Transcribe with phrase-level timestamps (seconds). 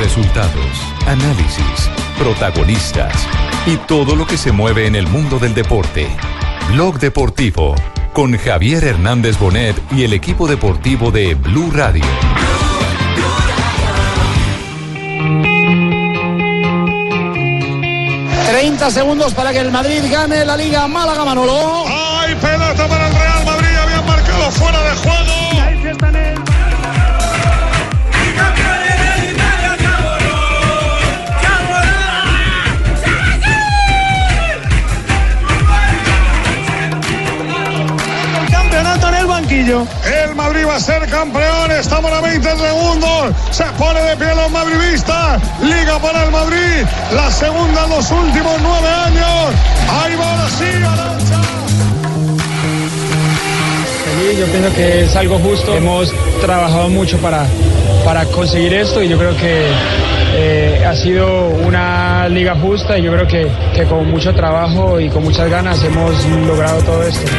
[0.00, 3.12] Resultados, análisis, protagonistas
[3.66, 6.08] y todo lo que se mueve en el mundo del deporte.
[6.72, 7.74] Blog Deportivo
[8.14, 12.02] con Javier Hernández Bonet y el equipo deportivo de Blue Radio.
[18.48, 21.84] 30 segundos para que el Madrid gane la Liga Málaga Manolo.
[21.86, 23.76] ¡Ay, pelota para el Real Madrid!
[23.82, 25.19] Habían marcado fuera de juego.
[39.60, 39.86] El banquillo.
[40.24, 41.70] El Madrid va a ser campeón.
[41.72, 43.34] Estamos a 20 segundos.
[43.50, 45.42] Se pone de pie los madridistas.
[45.62, 46.86] Liga para el Madrid.
[47.14, 49.54] La segunda en los últimos nueve años.
[50.02, 51.40] Ahí va sí, Arancha.
[54.38, 55.74] Yo pienso que es algo justo.
[55.74, 57.46] Hemos trabajado mucho para,
[58.04, 59.66] para conseguir esto y yo creo que
[60.34, 65.08] eh, ha sido una liga justa y yo creo que, que con mucho trabajo y
[65.08, 67.30] con muchas ganas hemos logrado todo esto.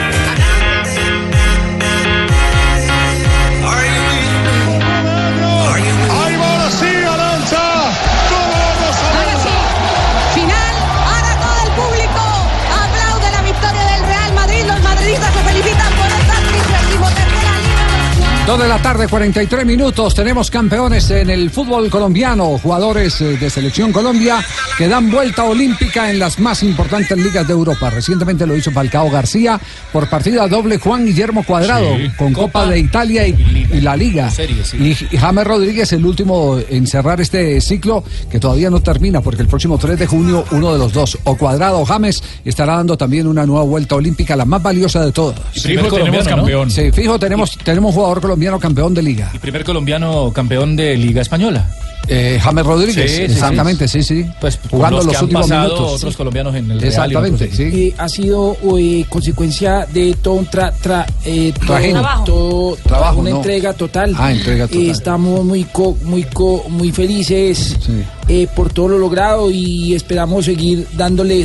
[18.52, 20.14] Dos de la tarde, 43 minutos.
[20.14, 24.44] Tenemos campeones en el fútbol colombiano, jugadores eh, de Selección Colombia
[24.78, 27.90] que dan vuelta olímpica en las más importantes ligas de Europa.
[27.90, 29.58] Recientemente lo hizo Falcao García
[29.94, 32.10] por partida doble Juan Guillermo Cuadrado Sí.
[32.18, 34.30] con Copa, Copa de Italia y, y la Liga.
[34.30, 34.44] Sí.
[34.78, 39.44] Y, y James Rodríguez, el último en cerrar este ciclo que todavía no termina porque
[39.44, 42.98] el próximo 3 de junio uno de los dos, o Cuadrado o James, estará dando
[42.98, 45.40] también una nueva vuelta olímpica, la más valiosa de todas.
[45.56, 46.70] Y Fijo, tenemos campeón.
[46.70, 49.30] Sí, fijo, tenemos, tenemos un jugador colombiano campeón de liga.
[49.34, 51.70] Y primer colombiano campeón de Liga Española.
[52.08, 54.26] Eh, James Rodríguez, Sí, sí, exactamente, sí, sí.
[54.42, 55.94] Pues jugando los, los, que han últimos pasado minutos.
[55.98, 57.64] otros colombianos en el Real y Exactamente, otros sí.
[57.64, 61.98] Eh, ha sido eh, consecuencia de todo un tra, tra- eh, todo, Trajín.
[62.26, 63.36] todo- Trabajo, una no.
[63.38, 64.16] entrega total.
[64.18, 64.82] Ah, entrega total.
[64.84, 68.04] Eh, estamos muy co- muy co- muy felices Sí.
[68.28, 71.42] Eh, por todo lo logrado y esperamos seguir dándole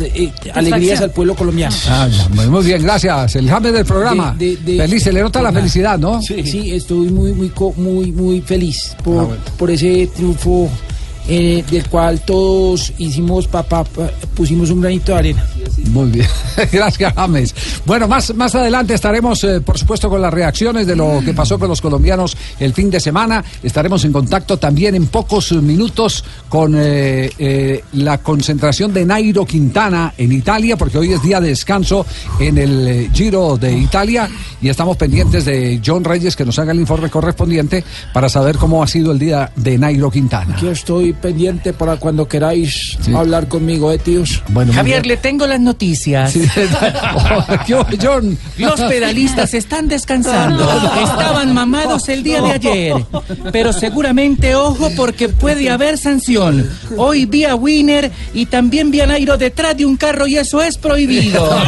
[0.00, 1.74] eh, alegrías al pueblo colombiano.
[1.88, 3.36] Ah, muy, bien, gracias.
[3.36, 4.34] El James del programa.
[4.38, 6.20] De- de- de- Feliz, se le nota la felicidad, ¿no?
[6.22, 6.34] Sí.
[6.72, 9.42] estoy muy muy muy muy feliz por, Ah, bueno.
[9.58, 10.68] por ese triunfo
[11.28, 13.84] eh, del cual todos hicimos papá
[14.34, 15.46] pusimos un granito de arena.
[15.90, 16.26] Muy bien,
[16.72, 17.54] gracias James.
[17.84, 21.58] Bueno, más, más adelante estaremos, eh, por supuesto, con las reacciones de lo que pasó
[21.58, 23.44] con los colombianos el fin de semana.
[23.62, 30.14] Estaremos en contacto también en pocos minutos con eh, eh, la concentración de Nairo Quintana
[30.16, 32.06] en Italia, porque hoy es día de descanso
[32.40, 34.28] en el Giro de Italia
[34.60, 38.82] y estamos pendientes de John Reyes que nos haga el informe correspondiente para saber cómo
[38.82, 40.54] ha sido el día de Nairo Quintana.
[40.56, 43.14] Aquí estoy pendiente para cuando queráis Sí.
[43.14, 44.42] hablar conmigo, eh, tíos.
[44.48, 46.32] Bueno, Javier, le tengo las noticias.
[46.32, 46.42] Sí.
[47.74, 48.36] Oh, John.
[48.58, 50.64] Los pedalistas están descansando.
[51.02, 52.94] Estaban mamados el día de ayer.
[53.52, 56.68] Pero seguramente, ojo, porque puede haber sanción.
[56.96, 60.62] Hoy vi a Winner y también vi a Nairo detrás de un carro y eso
[60.62, 61.48] es prohibido.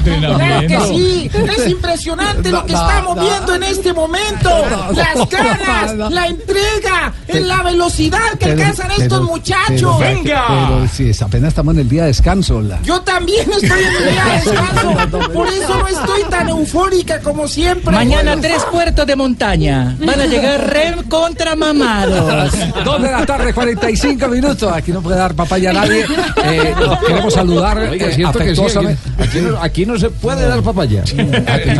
[0.00, 4.50] Claro que sí, es impresionante lo que estamos viendo en este momento.
[4.94, 9.96] Las ganas, la entrega, en la velocidad que Pero- alcanzan estos muchachos.
[9.98, 10.44] pero- Venga.
[10.48, 12.60] Pero si es- apenas estamos en el día de descanso.
[12.60, 15.32] la- Yo también estoy en mi día de descanso.
[15.32, 17.94] Por eso no estoy tan eufórica como siempre.
[17.94, 19.96] Mañana tres puertos de montaña.
[20.04, 22.52] Van a llegar re contra mamados.
[22.84, 24.70] Dos de la tarde, 45 minutos.
[24.72, 26.04] Aquí no puede dar papaya a nadie.
[26.42, 26.74] Eh,
[27.06, 29.00] queremos saludar Oiga, eh, que sí, aquí, afectuosamente.
[29.22, 31.02] aquí no, aquí no se puede dar papaya.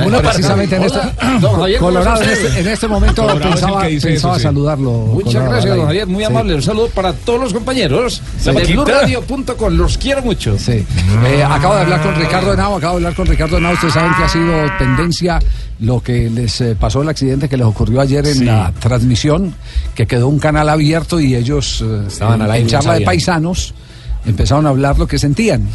[0.03, 0.99] Bueno, precisamente en este,
[1.41, 4.43] ¿cómo Colorado, en este, en este momento Colorado el pensaba, eso, sí.
[4.43, 4.91] saludarlo.
[4.91, 5.87] Muchas Colorado, gracias, don.
[5.87, 6.31] Javier, muy Sí.
[6.40, 6.54] Amable.
[6.56, 8.64] Un saludo para todos los compañeros La de.
[8.72, 9.75] BlueRadio.com.
[9.75, 10.58] Los quiero mucho.
[10.58, 10.84] Sí.
[11.26, 13.72] Eh, acabo de hablar con Ricardo Henao, acabo de hablar con Ricardo Henao.
[13.75, 15.38] Ustedes saben que ha sido tendencia
[15.81, 18.44] lo que les eh, pasó el accidente que les ocurrió ayer en Sí.
[18.44, 19.54] la transmisión,
[19.94, 23.75] que quedó un canal abierto y ellos eh, Estaban en, aire, en charla de paisanos
[24.26, 25.66] empezaron a hablar lo que sentían.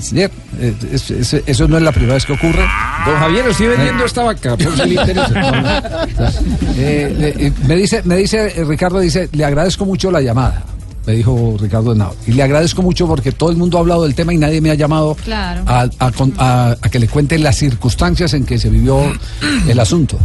[0.00, 0.30] Señor,
[0.60, 2.64] eh, es- es- eso no es la primera vez que ocurre.
[3.06, 6.06] Don Javier, estoy vendiendo esta vaca, por si le interesa.
[6.80, 10.62] Eh, eh, me dice, me dice eh, Ricardo, dice, le agradezco mucho la llamada.
[11.06, 12.14] Me dijo Ricardo Henao.
[12.26, 14.70] Y le agradezco mucho porque todo el mundo ha hablado del tema y nadie me
[14.70, 15.62] ha llamado Claro.
[15.66, 19.00] a, a con- a- a que le cuente las circunstancias en que se vivió
[19.66, 20.18] el asunto.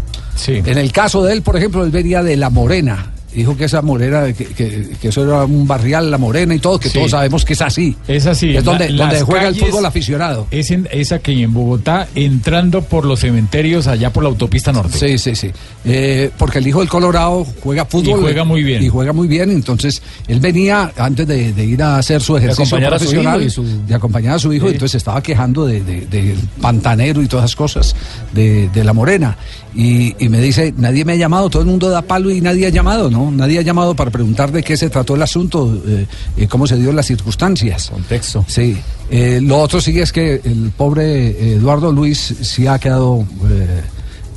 [0.48, 3.12] En el caso de él, por ejemplo, él venía de La Morena.
[3.36, 6.80] Dijo que esa morena, que, que- que eso era un barrial, La Morena y todo,
[6.80, 6.98] que Sí.
[7.00, 7.96] todos sabemos que es así.
[8.08, 8.56] Es así.
[8.56, 10.48] Es donde, La- donde juega el fútbol aficionado.
[10.52, 14.98] Es, en, es aquí en Bogotá, entrando por los cementerios allá por la autopista norte.
[14.98, 15.52] Sí, sí, sí.
[15.86, 18.20] Eh, porque el hijo del Colorado juega fútbol.
[18.20, 18.84] Y juega muy bien.
[18.84, 19.50] Y juega muy bien.
[19.52, 23.40] Entonces, él venía, antes de, de ir a hacer su ejercicio acompañar a su profesional,
[23.42, 24.74] hijo y su- de acompañar a su hijo, Sí.
[24.74, 27.96] entonces estaba quejando de, de- del pantanero y todas esas cosas
[28.34, 29.38] de, de la morena.
[29.76, 32.68] Y, y me dice, nadie me ha llamado, todo el mundo da palo y nadie
[32.68, 33.32] ha llamado, ¿no?
[33.32, 36.06] Nadie ha llamado para preguntar de qué se trató el asunto, eh,
[36.38, 37.90] eh, cómo se dio las circunstancias.
[37.90, 38.46] Contexto.
[38.48, 38.78] Sí.
[39.10, 43.26] Eh, lo otro sí es que el pobre eh, Eduardo Luis sí ha quedado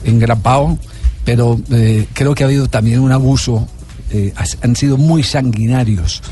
[0.04, 0.78] engrapado,
[1.24, 1.60] pero
[2.12, 3.68] creo que ha habido también un abuso.
[4.62, 6.22] han sido muy sanguinarios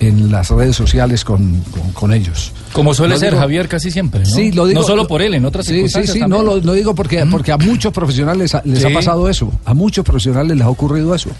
[0.00, 2.52] en las redes sociales con, con- con ellos.
[2.72, 4.26] Como suele Lo ser digo- Javier casi siempre, ¿no?
[4.26, 4.80] Sí, lo digo.
[4.80, 6.44] No solo por él, en otras Sí, sí, circunstancias sí, también.
[6.44, 9.50] no, lo, lo digo porque, porque a muchos profesionales les ha pasado eso.
[9.64, 11.30] A muchos profesionales les ha ocurrido eso.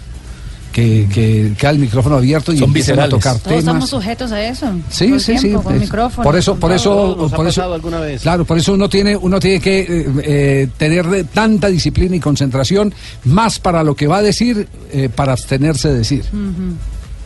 [0.71, 3.23] Que, que queda el micrófono abierto y Son empiezan a viscerales.
[3.23, 3.89] tocar Todos estamos temas.
[4.03, 4.65] sujetos a eso.
[4.67, 5.51] todo Sí, el sí, sí.
[5.53, 6.23] Con es- micrófono.
[6.23, 8.21] por eso, por eso, por eso, pasado alguna vez.
[8.21, 12.19] claro, por eso uno tiene, uno tiene que eh, eh, tener de tanta disciplina y
[12.19, 12.93] concentración,
[13.23, 16.25] más para lo que va a decir, eh, para abstenerse de decir.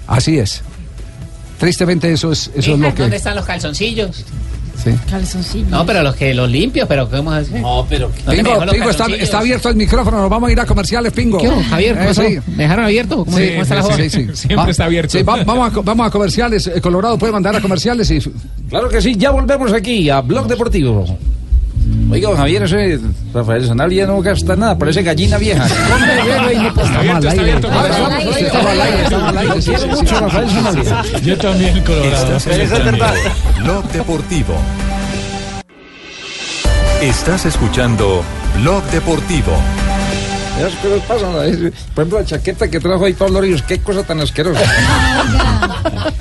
[0.07, 0.61] Así es.
[1.61, 3.15] Tristemente eso es, eso es lo ¿Dónde que.
[3.15, 4.25] están los calzoncillos?
[4.83, 4.89] Sí.
[5.09, 5.69] Calzoncillos.
[5.69, 7.53] No, pero los que los limpios, pero ¿cómo así?
[7.53, 11.13] No, pero Pingo, Pingo, está, está abierto el micrófono, nos vamos a ir a comerciales,
[11.13, 11.37] Pingo.
[11.37, 11.93] ¿Qué Javier?
[11.93, 12.21] ¿Cómo Eh, pasó?
[12.23, 12.37] sí.
[12.47, 13.23] ¿Me dejaron abierto?
[13.23, 13.97] ¿Cómo, Sí, cómo está la sí, joda?
[14.03, 14.27] sí, sí.
[14.33, 15.15] Siempre Va- está abierto.
[15.17, 16.65] sí, va- vamos, a, vamos a comerciales.
[16.65, 18.19] Eh, Colorado puede mandar a comerciales y.
[18.69, 21.05] Claro que sí, ya volvemos aquí a Blog Deportivo.
[22.11, 22.99] Oiga, don Javier, ese
[23.33, 25.65] Rafael Sanal ya no gasta nada, parece gallina vieja.
[25.69, 27.61] Sanabria.
[31.23, 32.37] Yo también, Colorado.
[33.63, 34.55] Blog Deportivo.
[37.01, 38.23] Estás escuchando
[38.59, 39.53] Blog Deportivo.
[40.59, 41.31] Esas cosas pasan.
[41.95, 44.61] Por ejemplo, la chaqueta que trajo ahí Pablo Ríos, qué cosa tan asquerosa.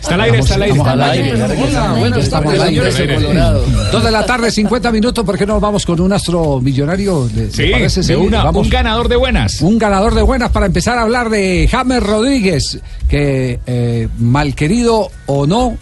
[0.00, 0.72] Está al aire, está al aire.
[0.72, 1.32] Estamos Está al aire.
[1.32, 2.92] Hola, buenas Estamos tardes, al aire.
[2.92, 3.92] señores.
[3.92, 5.24] Dos de la tarde, 50 minutos.
[5.24, 7.28] ¿Por qué no vamos con un astro millonario?
[7.34, 8.02] ¿Le- le Sí, parece?
[8.02, 8.64] de una, vamos.
[8.66, 9.60] un ganador de buenas.
[9.60, 12.78] Un ganador de buenas para empezar a hablar de James Rodríguez,
[13.08, 15.76] que eh, mal querido o no,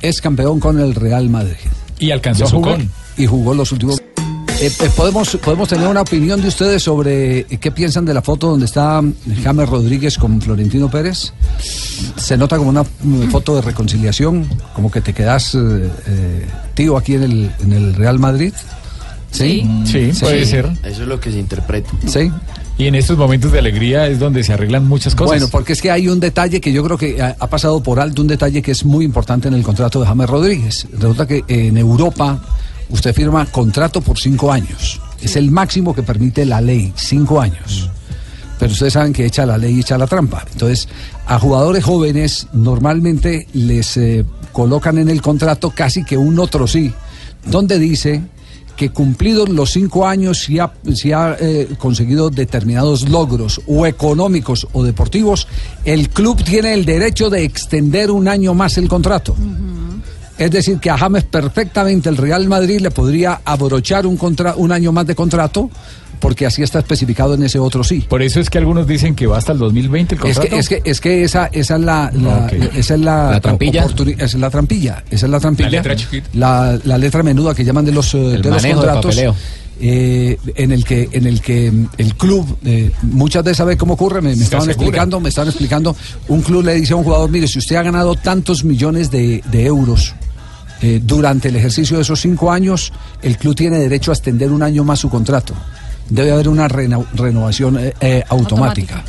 [0.00, 1.56] es campeón con el Real Madrid.
[1.98, 2.90] Y alcanzó ¿Lo su con.
[3.16, 4.01] Y jugó los últimos.
[4.62, 8.22] Eh, eh, ¿podemos, podemos tener una opinión de ustedes sobre eh, qué piensan de la
[8.22, 9.02] foto donde está
[9.42, 11.32] James Rodríguez con Florentino Pérez.
[12.14, 17.14] Se nota como una mm, foto de reconciliación, como que te quedas eh, tío aquí
[17.14, 18.52] en el, en el Real Madrid.
[19.32, 20.66] Sí, Sí, puede ser.
[20.84, 21.90] Eso es lo que se interpreta.
[22.06, 22.30] Sí.
[22.78, 25.38] Y en estos momentos de alegría es donde se arreglan muchas cosas.
[25.38, 27.98] Bueno, porque es que hay un detalle que yo creo que ha, ha pasado por
[27.98, 30.86] alto, un detalle que es muy importante en el contrato de James Rodríguez.
[30.92, 32.40] Resulta que en Europa
[32.92, 35.00] usted firma contrato por cinco años.
[35.20, 37.90] Es el máximo que permite la ley, cinco años.
[38.58, 40.44] Pero ustedes saben que echa la ley y echa la trampa.
[40.52, 40.88] Entonces,
[41.26, 46.92] a jugadores jóvenes normalmente les eh, colocan en el contrato casi que un otro sí,
[47.46, 48.22] donde dice
[48.76, 54.66] que cumplidos los cinco años si ha, si ha, eh, conseguido determinados logros o económicos
[54.72, 55.46] o deportivos,
[55.84, 59.36] el club tiene el derecho de extender un año más el contrato.
[60.44, 64.72] Es decir, que a James perfectamente el Real Madrid le podría abrochar un, contra, un
[64.72, 65.70] año más de contrato
[66.20, 68.04] porque así está especificado en ese otro sí.
[68.08, 70.48] Por eso es que algunos dicen que va hasta el 2020 el Es contrato.
[70.50, 72.12] que, es que, es que esa, esa es la,
[72.76, 73.84] esa es la, La trampilla.
[73.84, 75.04] esa es la trampilla.
[75.10, 75.68] Esa es la trampilla.
[75.70, 76.28] La letra chiquita.
[76.34, 79.18] La, la letra menuda que llaman de los, eh, El de los de contratos.
[79.80, 83.94] eh, en el que en el que mm, el club eh, muchas veces sabe cómo
[83.94, 84.72] ocurre me, estaban asegura.
[84.86, 85.96] explicando me estaban explicando
[86.28, 89.42] un club le dice a un jugador mire si usted ha ganado tantos millones de,
[89.50, 90.14] de euros
[90.82, 94.62] eh, durante el ejercicio de esos cinco años el club tiene derecho a extender un
[94.62, 95.54] año más su contrato
[96.08, 99.02] debe haber una reno- renovación eh, eh, automática.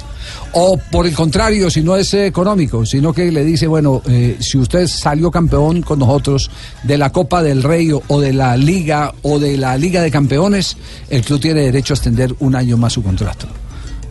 [0.53, 4.57] O por el contrario, si no es económico, sino que le dice, bueno, eh, si
[4.57, 6.49] usted salió campeón con nosotros
[6.83, 10.11] de la Copa del Rey o, o de la Liga o de la Liga de
[10.11, 10.77] Campeones,
[11.09, 13.47] el club tiene derecho a extender un año más su contrato.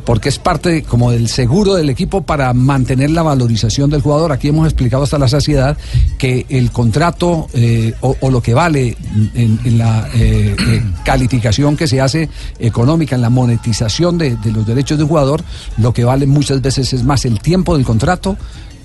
[0.04, 4.32] Porque es parte como del seguro del equipo para mantener la valorización del jugador.
[4.32, 5.76] Aquí hemos explicado hasta la saciedad
[6.18, 8.97] que el contrato eh, o, lo que vale
[9.35, 12.28] en, la eh, eh, calificación que se hace
[12.59, 15.44] económica, en la monetización de, de los derechos de un jugador,
[15.78, 18.37] lo que vale muchas veces es más el tiempo del contrato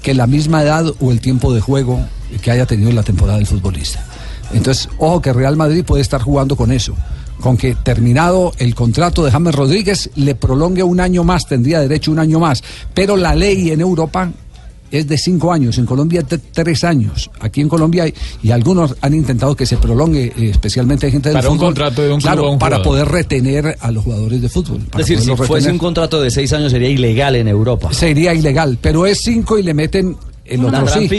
[0.02, 2.00] que la misma edad o el tiempo de juego
[2.42, 4.06] que haya tenido en la temporada del futbolista.
[4.54, 6.96] Entonces, ojo que Real Madrid puede estar jugando con eso.
[7.42, 12.12] Con que terminado el contrato de James Rodríguez, le prolongue un año más, tendría derecho
[12.12, 12.64] un año más.
[12.94, 14.32] Pero la ley en Europa
[14.90, 17.30] es de cinco años, en Colombia de tres años.
[17.42, 21.28] Aquí en Colombia hay- y algunos han intentado que se prolongue, eh, especialmente hay gente
[21.30, 24.04] del Para un contrato de un club claro, a un para poder retener a los
[24.06, 24.78] jugadores de fútbol.
[24.78, 27.92] Es para decir, si fuese un contrato de seis años sería ilegal en Europa.
[27.94, 30.16] sería ilegal, pero es cinco y le meten
[30.50, 31.10] el Una otro sí.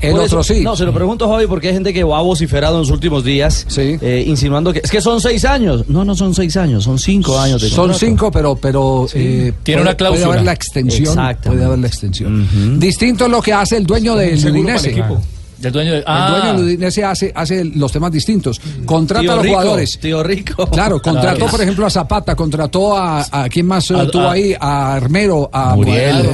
[0.00, 0.60] El Por otro eso- sí.
[0.62, 3.66] No, se lo pregunto, Javi, porque hay gente que ha vociferado en los últimos días,
[3.76, 5.84] eh, insinuando que es que son seis años.
[5.88, 7.98] No, no son seis años, son cinco años de Son contrato.
[8.06, 10.24] cinco, pero, pero eh, Tiene puede- una cláusula.
[10.26, 11.14] Puede haber la extensión.
[11.42, 12.78] Puede haber la extensión.
[12.80, 15.35] Distinto es lo que hace el dueño del Seguro para el Udinese.
[15.58, 16.28] Del dueño de- El Ah.
[16.30, 18.60] dueño del Udinese hace, hace los temas distintos.
[18.84, 19.98] Contrata Tío a los rico, jugadores.
[19.98, 20.66] Tío rico.
[20.70, 21.50] Claro, contrató Claro.
[21.50, 24.94] por ejemplo a Zapata, contrató a, a quién más eh, A- tuvo a- ahí, a
[24.94, 26.26] Armero, a Muriel,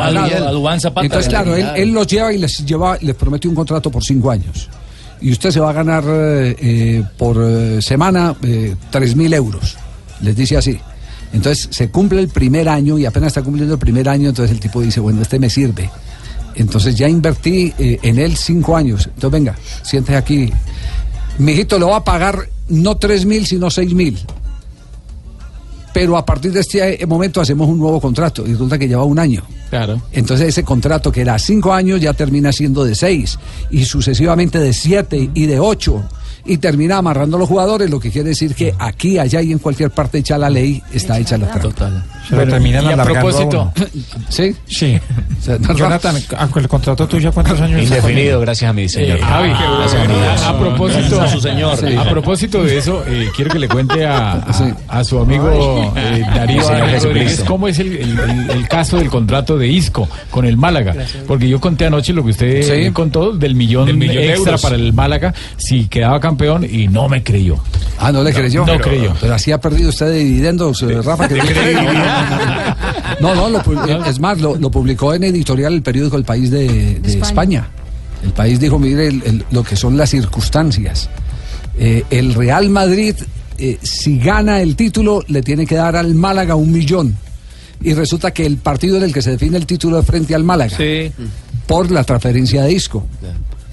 [0.00, 1.04] a- Duván Zapata.
[1.06, 4.30] Entonces, claro, él, él los lleva y les lleva, les promete un contrato por cinco
[4.30, 4.68] años.
[5.20, 9.76] Y usted se va a ganar eh, eh, por eh, semana eh, tres mil euros.
[10.22, 10.78] Les dice así.
[11.32, 14.60] Entonces se cumple el primer año y apenas está cumpliendo el primer año, entonces el
[14.60, 15.90] tipo dice, bueno, este me sirve.
[16.56, 19.06] Entonces ya invertí eh, en él cinco años.
[19.06, 20.52] Entonces venga, siéntese aquí.
[21.38, 24.18] Mijito, le va a pagar no tres mil, sino seis mil.
[25.92, 29.04] Pero a partir de este eh, momento hacemos un nuevo contrato y resulta que lleva
[29.04, 29.42] un año.
[29.70, 30.00] Claro.
[30.12, 33.38] Entonces ese contrato que era cinco años ya termina siendo de seis
[33.70, 36.04] y sucesivamente de siete y de ocho
[36.46, 39.58] y termina amarrando a los jugadores, lo que quiere decir que aquí, allá y en
[39.58, 41.90] cualquier parte hecha la ley, está hecha la trampa.
[42.28, 43.72] Se lo terminan y a alargando propósito.
[44.28, 44.54] ¿Sí?
[44.66, 44.98] Sí.
[45.76, 49.20] Jonathan, ¿a- con el contrato tuyo cuántos años Indefinido, gracias a mi señor.
[49.20, 51.76] Javi, gracias a propósito, Gracias a su señor.
[51.76, 51.94] Sí.
[51.94, 56.22] a propósito de eso, eh, quiero que le cuente a, a- a su amigo eh,
[56.34, 56.62] Darío.
[57.02, 60.94] Rodríguez cómo es el, el- el- el caso del contrato de Isco con el Málaga.
[61.26, 62.90] Porque yo conté anoche lo que usted Sí.
[62.92, 64.62] contó del millón, Del millón de extra euros.
[64.62, 67.56] para el Málaga si quedaba campeón y no me creyó.
[67.98, 68.60] Ah, no le creyó.
[68.60, 69.14] no pero, creyó.
[69.20, 71.28] Pero así ha perdido usted de dividendos, eh, Rafa.
[71.28, 71.36] Que
[73.20, 76.66] no, no, lo es más, lo, lo publicó en editorial el periódico El País de,
[77.00, 77.26] de España.
[77.26, 77.68] España.
[78.24, 81.08] El país dijo, mire, el- el- lo que son las circunstancias.
[81.78, 83.14] Eh, el Real Madrid,
[83.58, 87.16] eh, si gana el título, le tiene que dar al Málaga un millón.
[87.82, 90.44] Y resulta que el partido en el que se define el título es frente al
[90.44, 90.76] Málaga.
[91.66, 93.06] Por la transferencia de Isco.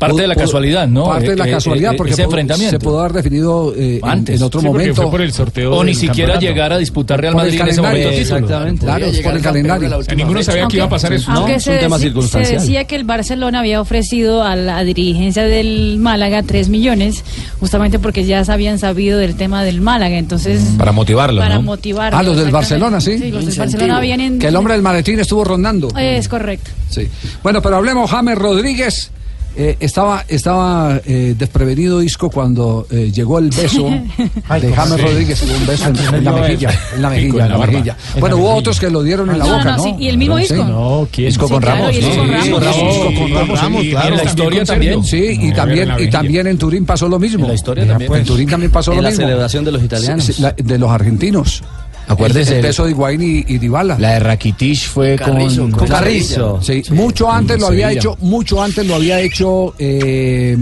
[0.08, 1.06] Parte de la casualidad, ¿no?
[1.06, 2.72] Parte de la Eh, eh, casualidad, eh, porque ese pudo- enfrentamiento.
[2.72, 4.38] se pudo haber definido eh, en- Antes.
[4.40, 4.96] en, otro Sí, momento.
[5.02, 6.42] fue por el sorteo O ni siquiera campeonato.
[6.42, 8.10] llegar a disputar Real Madrid en ese momento.
[8.10, 8.86] Exactamente.
[8.86, 10.00] Claro, es por el calendario.
[10.16, 11.32] Ninguno sabía que iba a pasar eso.
[11.32, 12.60] No, Aunque es se, un tema circunstancial.
[12.60, 17.24] se decía que el Barcelona había ofrecido a la dirigencia del Málaga 3 millones,
[17.60, 20.62] justamente porque ya habían sabido del tema del Málaga, entonces...
[20.78, 21.62] Para motivarlo, Para ¿no?
[21.64, 22.18] motivarlo.
[22.18, 22.52] Ah, los del.
[22.52, 23.18] Barcelona, sí.
[23.18, 24.20] Sí, los del Barcelona habían...
[24.22, 25.88] en- Que el hombre del maletín estuvo rondando.
[25.98, 26.70] Es correcto.
[26.90, 27.08] Sí.
[27.42, 29.12] Bueno, pero hablemos, James Rodríguez.
[29.56, 33.88] Eh, estaba estaba eh, desprevenido Isco cuando eh, llegó el beso
[34.50, 35.02] Ay, de ¿cómo James así?
[35.04, 37.58] Rodríguez, un beso en, ¿A quién en la mejilla, en la mejilla, en en la
[37.58, 37.98] la mejilla.
[38.16, 38.60] En Bueno, la hubo mejilla.
[38.60, 39.84] otros que lo dieron en la No, boca, no, ¿no?
[39.84, 40.44] sí, y el mismo Sí.
[40.46, 40.64] Isco.
[40.66, 41.28] No, ¿quién?
[41.30, 41.96] Isco Sí, con claro, Ramos.
[41.96, 43.60] Isco con Ramos.
[43.82, 43.90] Sí, sí.
[43.92, 44.08] claro.
[44.10, 45.04] En la historia también.
[45.04, 47.44] Sí, y No, también, la y también en Turín pasó lo mismo.
[47.44, 48.08] En la historia también.
[48.10, 48.22] pues.
[48.22, 49.24] En Turín también pasó En lo la mismo.
[49.26, 50.26] celebración de los italianos.
[50.26, 51.64] Sí, la- de los argentinos.
[52.08, 53.98] Acuérdese, El, el beso de Higuaín y, y Dybala.
[54.00, 56.60] la de Rakitic fue con, Con Carrizo.
[56.62, 60.58] Sí, mucho antes lo había hecho, mucho antes lo había hecho eh,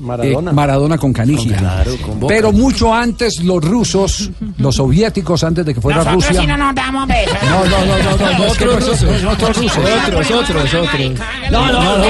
[0.00, 0.50] Maradona.
[0.50, 1.56] eh, Maradona con Canigia.
[1.56, 2.32] claro, con Boca.
[2.32, 6.42] Pero mucho antes los rusos, los soviéticos, antes de que fuera Rusia.
[6.46, 7.36] no nos damos besos.
[7.42, 9.78] No, no, no, no, no, no, es que no, Otros no, no, otros rusos.
[10.06, 11.12] Otros, otros, otros.
[11.50, 12.04] No, no, no.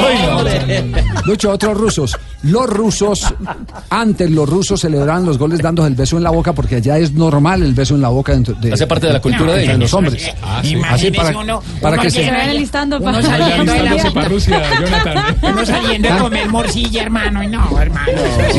[1.25, 2.19] Lucho, otros rusos.
[2.43, 3.35] Los rusos,
[3.91, 7.13] antes los rusos celebraban los goles dando el beso en la boca porque allá es
[7.13, 9.79] normal el beso en la boca dentro de, Hace parte de la cultura de ellos.
[9.79, 10.31] los hombres.
[10.43, 12.25] Así Imagínese para, uno- para uno que que se...
[12.25, 13.23] Se vayan alistando Uno para...
[13.23, 15.37] saliendo de la Alistándose para Rusia, Jonathan.
[15.43, 18.13] Uno saliendo a comer morcilla, hermano, y no, hermano.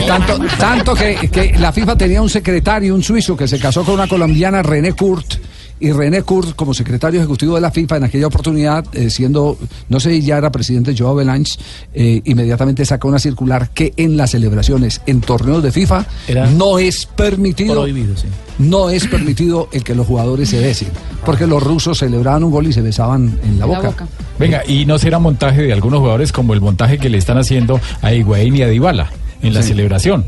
[0.08, 3.94] Tanto, tanto que, que la FIFA tenía un secretario, un suizo, que se casó con
[3.96, 5.36] una colombiana, René Kurt.
[5.82, 9.58] Y René Kurt, como secretario ejecutivo de la FIFA en aquella oportunidad, eh, siendo,
[9.88, 11.54] no sé ya era presidente Joao Belange,
[11.94, 16.80] eh, inmediatamente saca una circular que en las celebraciones, en torneos de FIFA, Era no
[16.80, 18.28] es permitido, Prohibido, sí.
[18.58, 20.90] no es permitido el que los jugadores se besen.
[21.26, 23.88] Porque los rusos celebraban un gol y se besaban en la La boca.
[23.90, 24.08] boca.
[24.38, 27.80] Venga, y no será montaje de algunos jugadores como el montaje que le están haciendo
[28.02, 30.26] a Higuaín y a Dybala en la celebración.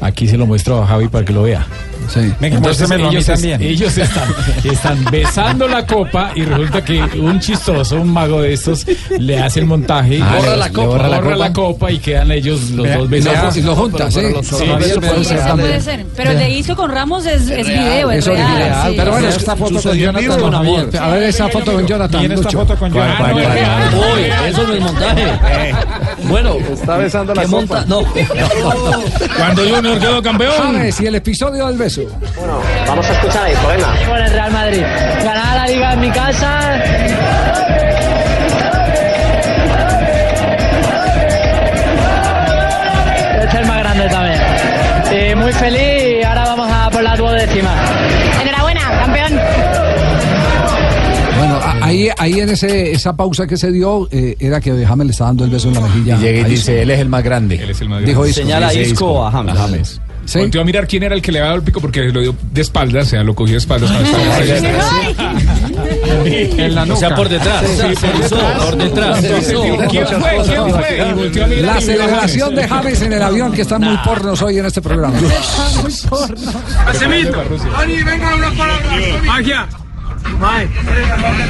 [0.00, 1.66] Aquí se lo muestro a Javi para que lo vea.
[2.08, 2.20] Sí.
[2.40, 3.62] Entonces muéstremelo a mí ellos, también.
[3.62, 4.28] ellos están,
[4.64, 8.86] están besando la copa y resulta que un chistoso, un mago de estos,
[9.18, 11.68] le hace el montaje y Ah, borra, la copa, borra la borra la copa.
[11.72, 13.56] copa y quedan ellos los Vea, dos besados.
[13.56, 14.20] y lo junta, sí.
[14.42, 16.06] Sí, Eso puede ser puede ser.
[16.16, 18.82] Pero el de Isco con Ramos es, es video, es Es real.
[18.88, 18.94] sí.
[18.96, 20.40] Pero bueno, esta foto con Jonathan.
[20.40, 20.88] don Javier.
[21.00, 22.20] A ver esa foto con Jonathan.
[22.22, 23.34] Miren esta foto con Jonathan.
[23.34, 25.24] Uy, eso no es montaje.
[26.28, 27.84] Bueno, está besando la ¿qué monta?
[27.86, 28.00] No.
[29.36, 30.80] Cuando Junior quedó campeón.
[31.00, 31.89] Y el episodio del beso.
[32.86, 33.94] Vamos a escuchar ahí, poema.
[34.08, 34.82] Con el Real Madrid.
[35.24, 37.80] Ganar la liga en mi casa.
[43.42, 44.40] Es el más grande también.
[45.32, 47.74] Y muy feliz y ahora vamos a por la duodécima.
[48.42, 49.32] Enhorabuena, campeón.
[51.38, 55.06] Bueno, a- ahí, ahí en ese, esa pausa que se dio, eh, era que James
[55.06, 56.16] le está dando el beso en la mejilla.
[56.16, 57.56] Y llega y a dice, él es el más grande.
[57.56, 58.30] Él es el más Dijo grande.
[58.30, 58.42] Isco.
[58.42, 60.00] Señala Isco a James.
[60.26, 60.38] ¿Sí?
[60.38, 62.36] Volteó a mirar quién era el que le había dado el pico porque lo dio
[62.52, 63.90] de espaldas, o sea, lo cogió de espaldas.
[66.24, 67.16] En la O sea, nuca.
[67.16, 67.64] por detrás.
[67.66, 68.64] Sí, se por detrás.
[68.64, 69.20] por detrás.
[69.20, 70.42] ¿Quién fue?
[70.44, 70.98] ¿Quién fue?
[70.98, 74.40] Y volteó a mirar La celebración de James en el avión, que están muy pornos
[74.42, 75.18] hoy en este programa.
[76.86, 77.42] Casemito.
[77.76, 79.24] Ani, venga unas palabras.
[79.24, 79.66] Magia.
[80.38, 80.68] Mae,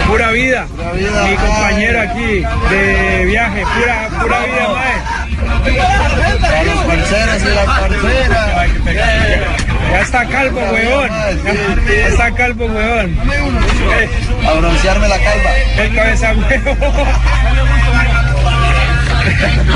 [0.06, 0.66] pura vida.
[0.94, 5.39] Mi compañero aquí de viaje, pura, pura vida, mae.
[5.50, 8.68] A los parceros y las parceras.
[9.90, 11.10] Ya está calvo, weón.
[11.86, 13.16] Ya está calvo, weón.
[14.46, 15.50] A broncearme la calva.
[15.78, 16.76] El cabeza huevo.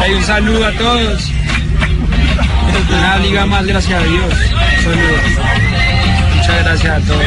[0.03, 1.31] Hay un saludo a todos.
[2.89, 4.35] Una liga más, gracias a Dios.
[4.83, 6.04] Saludos.
[6.47, 7.23] Muchas gracias a todos.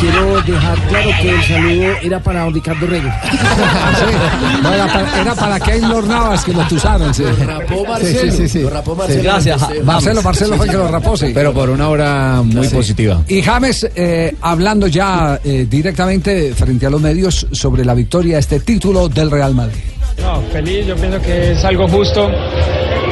[0.00, 3.08] quiero dejar claro que el saludo era para don Ricardo Rego.
[4.62, 7.12] No, era, para, era para Keylor Navas que lo tusaron.
[7.14, 7.24] Sí.
[7.24, 8.60] rapó Sí, sí, sí, sí.
[8.62, 8.98] Lo rapó Sí.
[8.98, 9.22] Marcelo.
[9.22, 9.84] Gracias.
[9.84, 11.30] Marcelo, Marcelo fue el que lo rapó, sí.
[11.34, 12.74] Pero por una hora muy Sí.
[12.74, 13.22] positiva.
[13.26, 18.60] Y James, eh, hablando ya eh, directamente frente a los medios sobre la victoria, este
[18.60, 19.80] título del Real Madrid.
[20.20, 22.30] No, feliz, yo pienso que es algo justo.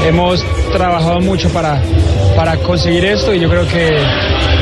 [0.07, 1.81] Hemos trabajado mucho para,
[2.41, 3.99] para conseguir esto y yo creo que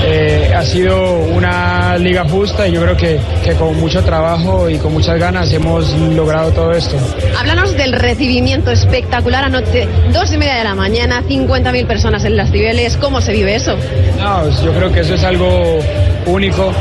[0.05, 4.79] eh, ha sido una liga justa y yo creo que, que con mucho trabajo y
[4.79, 6.97] con muchas ganas hemos logrado todo esto.
[7.39, 12.51] Háblanos del recibimiento espectacular anoche, dos y media de la mañana, 50.000 personas en las
[12.51, 12.97] Cibeles.
[12.97, 13.77] ¿Cómo se vive eso?
[14.19, 15.79] No, yo creo que eso es algo
[16.27, 16.73] único.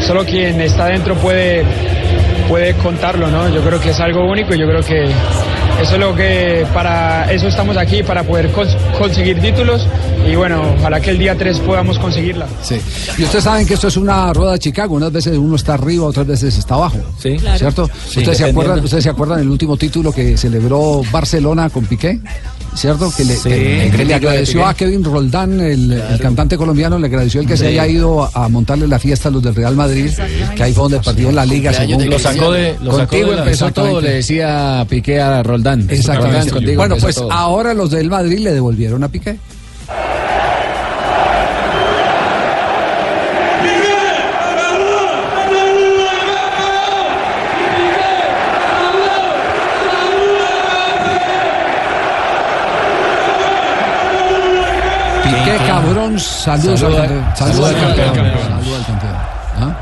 [0.00, 1.62] Solo quien está dentro puede,
[2.48, 3.50] puede contarlo, ¿no?
[3.50, 5.10] Yo creo que es algo único y yo creo que
[5.80, 9.86] eso es lo que para eso estamos aquí para poder cons- conseguir títulos
[10.30, 12.46] y bueno, ojalá que el día 3 podamos conseguirla.
[12.62, 12.80] Sí.
[13.16, 14.96] Y ustedes saben que esto es una rueda de Chicago.
[14.96, 16.98] Unas veces uno está arriba, otras veces está abajo.
[17.18, 17.36] Sí.
[17.56, 17.88] ¿Cierto?
[18.08, 22.20] Sí, ¿Ustedes, se acuerdan, ¿Ustedes se acuerdan del último título que celebró Barcelona con Piqué?
[22.78, 23.10] ¿Cierto?
[23.16, 26.56] Que le, Sí, que- que le crítico de agradeció a Kevin Roldán, el, el cantante
[26.56, 29.54] colombiano, le agradeció el que se haya ido a, montarle la fiesta a los del
[29.54, 30.10] Real Madrid,
[30.54, 31.72] que ahí fue donde partió en la liga.
[31.72, 35.88] según Lo sacó de, lo sacó Contigo de empezó todo, le decía Piqué a Roldán.
[35.90, 36.38] Exactamente.
[36.38, 37.32] Roldán, contigo bueno, pues todo.
[37.32, 39.08] ahora los del Madrid le devolvieron a.
[39.08, 39.36] Piqué,
[56.24, 57.36] saludos Saluda- al campeón.
[57.36, 58.34] Saludos saluda al campeón.
[58.36, 59.60] al.
[59.60, 59.76] ¿Ah?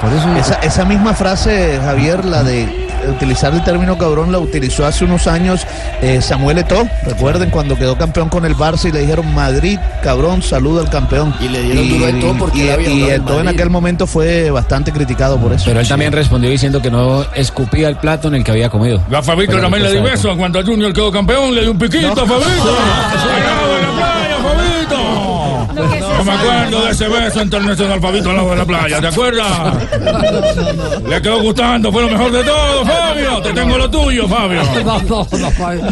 [0.00, 4.86] Por eso Esa, esa misma frase, Javier, la de utilizar el término cabrón, la utilizó
[4.86, 5.66] hace unos años
[6.00, 6.88] eh, Samuel Eto'o.
[7.04, 11.34] Recuerden cuando quedó campeón con el Barça y le dijeron Madrid, cabrón, saluda al campeón.
[11.40, 13.44] Y le dieron duro a Eto'o porque y, él había y jugado en Eto'o en
[13.44, 13.58] Madrid.
[13.60, 15.64] aquel momento fue bastante criticado por eso.
[15.66, 19.02] Pero él también respondió diciendo que no escupía el plato en el que había comido.
[19.14, 22.38] A Fabito también le beso cuando Junior quedó campeón, le di un piquito a Fabito.
[22.38, 25.29] Al lado de la playa, Fabito.
[26.20, 29.74] No me acuerdo de ese beso internacional Fabito al lado de la playa, ¿te acuerdas?
[31.08, 33.40] Le quedó gustando, fue lo mejor de todo, Fabio.
[33.42, 34.60] Te tengo lo tuyo, Fabio.
[34.84, 35.82] No, no, no, Fabio.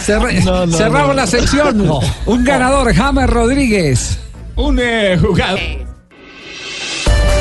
[0.00, 1.90] Cerra- cerramos la sección.
[2.26, 4.18] Un ganador, James Rodríguez.
[4.56, 5.58] Un eh, jugador.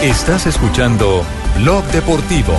[0.01, 1.23] Estás escuchando
[1.57, 2.53] Blog Deportivo.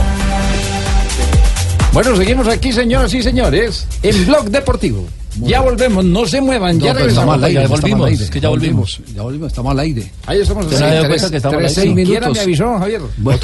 [1.93, 5.07] Bueno, seguimos aquí, señoras y señores, en Blog Deportivo.
[5.43, 7.09] Ya volvemos, no se muevan, ya No, regresamos.
[7.09, 8.31] estamos al aire, Ya volvimos, al aire.
[8.31, 9.01] que ya volvimos.
[9.15, 10.13] Ya volvimos, estamos al aire.
[10.27, 10.65] Ahí estamos.
[10.67, 11.95] ¿Usted no se dio cuenta que estamos al tres, aire?
[11.95, 12.33] seis minutos.
[12.35, 13.01] me avisó, Javier.
[13.17, 13.41] Bueno,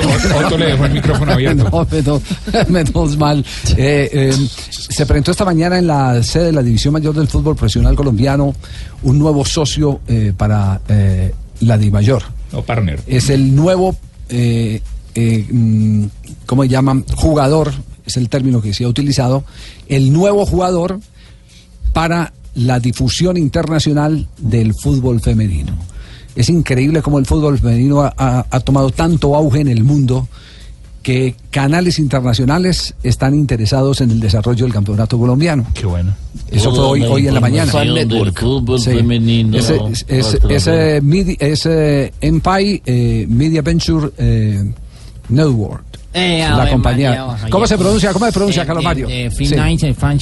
[0.46, 1.70] Otto le dejó el micrófono abierto.
[1.70, 2.22] No, menos,
[2.68, 3.44] menos mal.
[3.76, 7.54] Eh, eh, se presentó esta mañana en la sede de la División Mayor del Fútbol
[7.56, 8.54] Profesional Colombiano
[9.02, 10.80] un nuevo socio eh, para
[11.60, 12.22] la DIMAYOR.
[12.52, 13.00] O partner.
[13.06, 13.96] Es el nuevo,
[14.28, 14.80] eh,
[15.14, 16.04] mm,
[16.46, 17.04] ¿cómo se llaman?
[17.14, 17.72] Jugador,
[18.06, 19.44] es el término que se ha utilizado,
[19.88, 21.00] el nuevo jugador
[21.92, 25.72] para la difusión internacional del fútbol femenino.
[26.34, 30.28] Es increíble cómo el fútbol femenino ha, ha- ha tomado tanto auge en el mundo
[31.02, 35.64] que canales internacionales están interesados en el desarrollo del campeonato colombiano.
[35.72, 36.14] Qué bueno.
[36.50, 37.72] Eso fue hoy, hoy en la mañana.
[37.72, 38.90] del fútbol Sí.
[38.90, 39.56] femenino.
[39.56, 40.66] Ese, es, es,
[41.04, 41.64] midi- es,
[42.20, 44.72] Empire eh, Media Venture eh,
[45.28, 45.84] Network.
[46.16, 47.08] Eh, la Ave compañía.
[47.10, 47.50] María, ojalá.
[47.50, 48.12] ¿Cómo se pronuncia?
[48.12, 49.06] ¿Cómo se pronuncia, Eh, Carlos eh, Mario?
[49.10, 49.44] eh, Sí.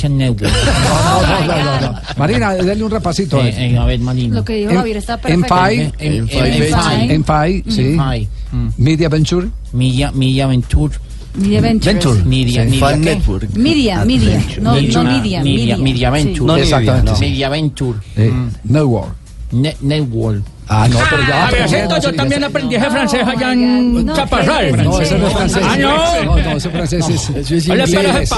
[0.08, 0.52] Network.
[0.84, 1.98] No, no, no, no, no.
[2.16, 3.40] Marina, dale un repasito.
[3.42, 4.34] Eh, eh, a ver, Marina.
[4.36, 5.54] Lo que dijo Javier está perfecto.
[5.56, 5.92] Empire.
[5.98, 7.80] Empire, sí.
[7.82, 8.28] Empire.
[8.52, 8.68] Mm.
[8.78, 9.48] Media Venture.
[9.72, 10.94] Media, Media Venture.
[11.36, 11.94] Media Ventures.
[11.94, 12.24] Venture.
[12.24, 12.70] Media, Sí.
[12.70, 12.96] Media.
[12.96, 13.50] Network.
[13.56, 14.40] Media, media.
[14.60, 15.04] No, Venture.
[15.04, 15.42] no media.
[15.42, 16.46] Media, Media Venture.
[16.46, 17.98] No Exactamente, Media, Venture.
[18.16, 18.48] Mm.
[18.64, 19.14] Network.
[19.52, 20.42] Ne- Network.
[20.66, 21.44] Ah, no, pero ya.
[21.46, 24.84] Ah, pero ya- yo también aprendí ese francés allá en Chaparral.
[24.84, 25.62] No, eso no es francés.
[25.64, 26.24] Ah, no.
[26.24, 27.08] No, no, eso es francés.
[27.08, 28.30] es- Eso es inglés.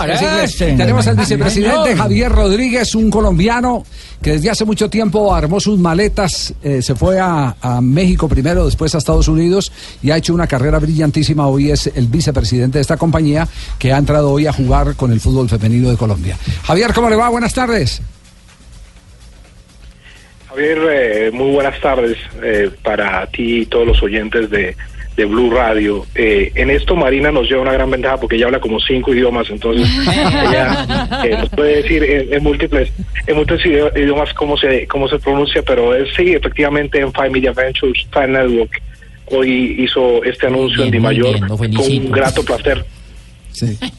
[0.76, 1.96] Tenemos al vicepresidente.
[1.96, 3.84] Javier Rodríguez, un colombiano
[4.20, 8.64] que desde hace mucho tiempo armó sus maletas, eh, se fue a, a México primero,
[8.66, 9.70] después a Estados Unidos
[10.02, 11.46] y ha hecho una carrera brillantísima.
[11.46, 13.46] Hoy es el vicepresidente de esta compañía
[13.78, 16.36] que ha entrado hoy a jugar con el fútbol femenino de Colombia.
[16.64, 17.28] Javier, ¿cómo le va?
[17.28, 18.00] Buenas tardes.
[20.56, 24.74] Javier, eh, muy buenas tardes eh, para ti y todos los oyentes de,
[25.14, 26.06] de Blue Radio.
[26.14, 29.50] Eh, en esto Marina nos lleva una gran ventaja porque ella habla como cinco idiomas,
[29.50, 32.90] entonces ella eh, nos puede decir en, en múltiples
[33.26, 37.30] en múltiples idi- idiomas cómo se cómo se pronuncia, pero es sí, efectivamente en Five
[37.30, 38.80] Media Ventures, Fan Network,
[39.26, 41.34] hoy hizo este anuncio en Di Mayor,
[41.76, 42.82] con un grato placer.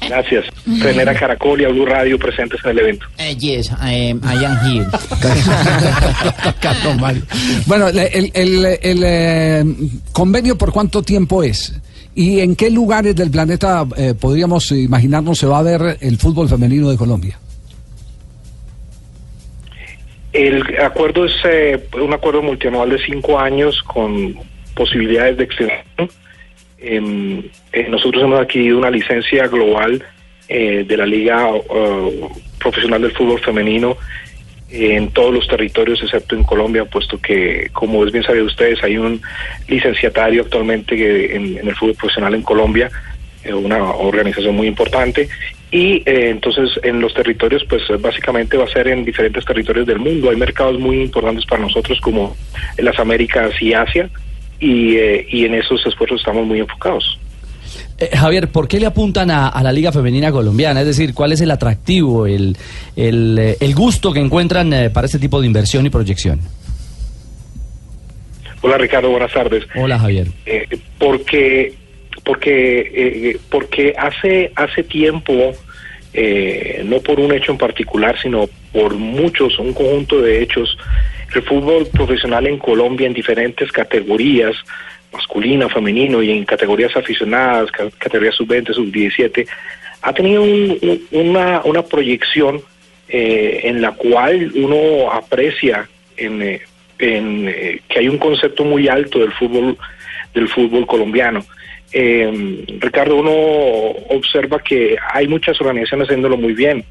[0.08, 0.46] Gracias.
[0.82, 3.06] Tener a Caracol y a Blue Radio presentes en el evento.
[3.18, 4.86] Eh, yes, I am, I am here.
[7.66, 9.64] Bueno, el, el- el- el, eh,
[10.12, 11.74] convenio por cuánto tiempo es
[12.16, 16.50] y en qué lugares del planeta eh, podríamos imaginarnos se va a ver el fútbol
[16.50, 17.38] femenino de Colombia.
[20.34, 24.36] El acuerdo es eh, un acuerdo multianual de cinco años con
[24.76, 26.10] posibilidades de extensión.
[26.80, 30.04] Em, eh, nosotros hemos adquirido una licencia global
[30.48, 32.22] eh, de la Liga eh,
[32.60, 33.98] Profesional del Fútbol Femenino
[34.70, 38.98] en todos los territorios excepto en Colombia, puesto que, como es bien sabido ustedes, hay
[38.98, 39.22] un
[39.68, 42.90] licenciatario actualmente en, el fútbol profesional en Colombia,
[43.44, 45.30] eh, una organización muy importante,
[45.72, 49.86] y eh, entonces en los territorios, pues eh, básicamente va a ser en diferentes territorios
[49.86, 50.30] del mundo.
[50.30, 52.36] Hay mercados muy importantes para nosotros como
[52.78, 54.10] las Américas y Asia,
[54.60, 57.20] y, eh, y en esos esfuerzos estamos muy enfocados.
[58.00, 60.82] Eh, Javier, ¿por qué le apuntan a, a la Liga Femenina Colombiana?
[60.82, 62.56] Es decir, ¿cuál es el atractivo, el,
[62.96, 66.40] el, eh, el gusto que encuentran eh, para este tipo de inversión y proyección?
[68.62, 69.64] Hola Ricardo, buenas tardes.
[69.76, 70.28] Hola Javier.
[70.46, 70.68] Eh,
[71.00, 71.74] porque
[72.24, 75.54] porque porque hace hace tiempo
[76.14, 80.78] eh, no por un hecho en particular sino por muchos un conjunto de hechos
[81.36, 84.56] el fútbol profesional en Colombia en diferentes categorías
[85.14, 89.48] masculino femenino y en categorías aficionadas ca- categorías sub 20 sub 17
[90.02, 92.62] ha tenido un- un- una una proyección
[93.10, 95.88] eh, en la cual uno aprecia
[96.18, 96.62] en, eh,
[97.00, 99.78] en, eh, que hay un concepto muy alto del fútbol
[100.34, 101.46] del fútbol colombiano.
[101.94, 103.32] Eh, Ricardo, uno
[104.10, 106.84] observa que hay muchas organizaciones haciéndolo muy bien.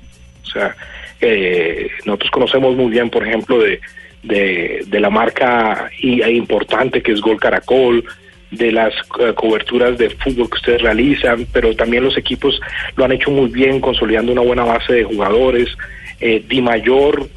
[0.43, 0.75] O sea,
[2.07, 3.79] nosotros conocemos muy bien, por ejemplo, de,
[4.27, 8.05] de, la marca importante que es Gol Caracol,
[8.51, 12.61] de las eh, coberturas de fútbol que ustedes realizan, pero también los equipos
[12.97, 15.69] lo han hecho muy bien, consolidando una buena base de jugadores.
[16.21, 17.29] Eh, Di Mayor,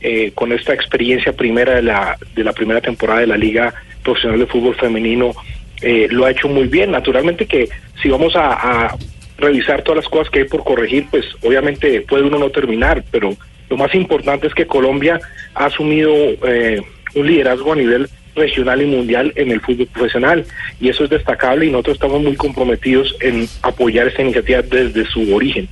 [0.00, 4.38] eh, con esta experiencia primera de la, de la primera temporada de la Liga Profesional
[4.38, 5.32] de Fútbol Femenino,
[5.80, 6.90] eh, lo ha hecho muy bien.
[6.90, 7.68] Naturalmente que
[8.02, 8.94] si vamos a
[9.38, 13.36] revisar todas las cosas que hay por corregir, pues obviamente puede uno no terminar, pero
[13.68, 15.20] lo más importante es que Colombia
[15.54, 16.80] ha asumido eh,
[17.14, 20.44] un liderazgo a nivel regional y mundial en el fútbol profesional
[20.80, 25.34] y eso es destacable y nosotros estamos muy comprometidos en apoyar esta iniciativa desde su
[25.34, 25.68] origen.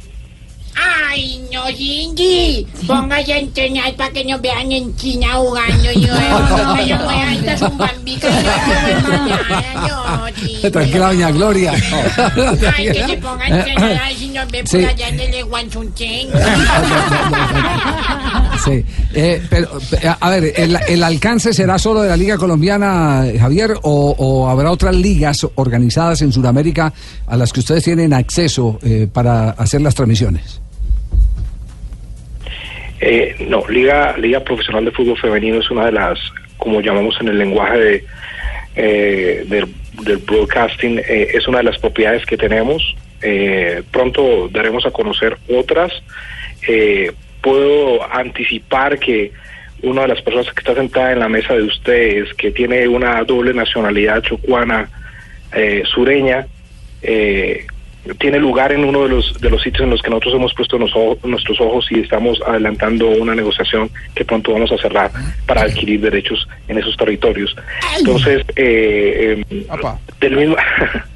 [0.77, 2.67] Ay, no, Cindy.
[2.87, 5.85] Póngase a entrenar para que nos vean en China jugando.
[5.93, 8.29] Yo, yo, yo voy a estar un bambica.
[10.71, 11.73] Tranquila, doña Gloria.
[12.77, 15.45] Ay, que se ponga a entrenar a ver si nos ve por allá en el
[15.45, 16.29] Guanchunchen.
[18.65, 18.85] Sí,
[19.15, 23.75] eh, pero eh, a ver, el, el alcance será solo de la Liga Colombiana, Javier,
[23.83, 26.93] o, o habrá otras ligas organizadas en Sudamérica
[27.27, 30.61] a las que ustedes tienen acceso eh, para hacer las transmisiones.
[33.01, 36.19] Eh, no, Liga, Liga Profesional de Fútbol Femenino es una de las,
[36.57, 38.05] como llamamos en el lenguaje de,
[38.77, 42.95] eh, del, broadcasting, eh, es una de las propiedades que tenemos.
[43.23, 45.93] Eh, pronto daremos a conocer otras.
[47.41, 49.33] Puedo anticipar que
[49.83, 53.23] una de las personas que está sentada en la mesa de ustedes, que tiene una
[53.23, 54.91] doble nacionalidad chocuana,
[55.85, 56.47] sureña,
[58.19, 60.79] tiene lugar en uno de los de los sitios en los que nosotros hemos puesto
[60.79, 60.93] nos-
[61.25, 65.11] nuestros ojos y estamos adelantando una negociación que pronto vamos a cerrar
[65.47, 67.55] para adquirir derechos en esos territorios.
[67.99, 69.67] Entonces, eh, eh,
[70.21, 70.57] del mismo,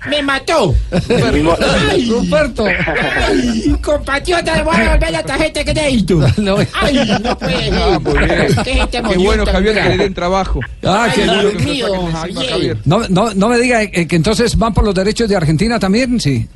[0.09, 0.75] Me mató.
[1.09, 1.57] del mismo-
[1.91, 2.65] Ay, Ruperto.
[2.67, 6.21] Ay, compatriota, le voy a devolver la tarjeta de crédito.
[6.81, 7.71] Ay, no puede.
[7.73, 8.47] Ah, muy bien.
[8.65, 10.61] ¿Qué Qué bueno, Javier, que le den trabajo.
[10.85, 12.77] Ah, Ay, qué Dios mío, Javier.
[12.85, 16.19] No, no, no me diga eh, que entonces van por los derechos de Argentina también,
[16.21, 16.47] sí.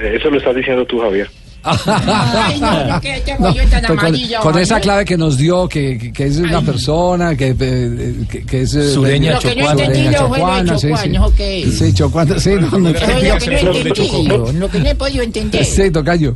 [0.00, 1.30] Eso lo estás diciendo tú, Javier.
[1.62, 4.40] Ay, no, no, que tengo No, tan con, amarillo.
[4.40, 8.46] con esa clave que nos dio, que, que- que es una persona, que, eh, que,
[8.46, 8.74] que es...
[8.74, 10.94] eh, Sureña de chocuana, sí, sí.
[10.94, 11.66] chocuanos, ¿o qué?
[11.70, 15.62] Sí, chocuana, sí, no, no lo que no lo que no he podido entender.
[15.66, 16.34] Sí, tocayo.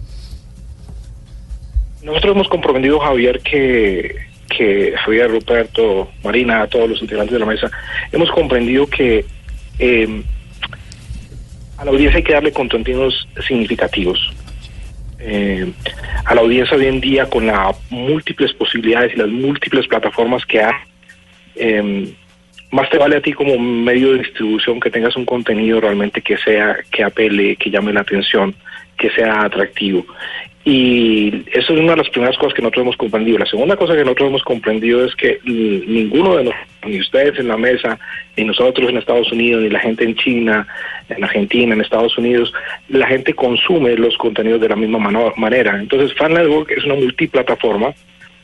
[2.02, 4.14] Nosotros hemos comprendido, Javier, que,
[4.54, 7.70] que Javier, Ruperto, Marina, todos los integrantes de la mesa,
[8.12, 9.24] hemos comprendido que
[9.78, 10.22] eh,
[11.84, 14.18] a la audiencia hay que darle contenidos significativos.
[15.18, 15.70] Eh,
[16.24, 20.62] a la audiencia hoy en día, con las múltiples posibilidades y las múltiples plataformas que
[20.62, 20.72] hay,
[21.56, 22.14] eh,
[22.70, 26.38] más te vale a ti como medio de distribución que tengas un contenido realmente que
[26.38, 28.54] sea, que apele, que llame la atención,
[28.96, 30.06] que sea atractivo.
[30.66, 33.38] Y eso es una de las primeras cosas que nosotros hemos comprendido.
[33.38, 37.48] La segunda cosa que nosotros hemos comprendido es que ninguno de nosotros, ni ustedes en
[37.48, 37.98] la mesa,
[38.36, 40.66] ni nosotros en Estados Unidos, ni la gente en China,
[41.10, 42.50] en Argentina, en Estados Unidos,
[42.88, 44.98] la gente consume los contenidos de la misma
[45.36, 45.78] manera.
[45.78, 47.92] Entonces, Fan Network es una multiplataforma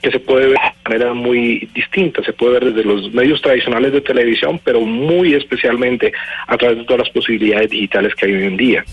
[0.02, 3.92] que se puede ver de manera muy distinta, se puede ver desde los medios tradicionales
[3.92, 6.12] de televisión, pero muy especialmente
[6.46, 8.84] a través de todas las posibilidades digitales que hay hoy en día.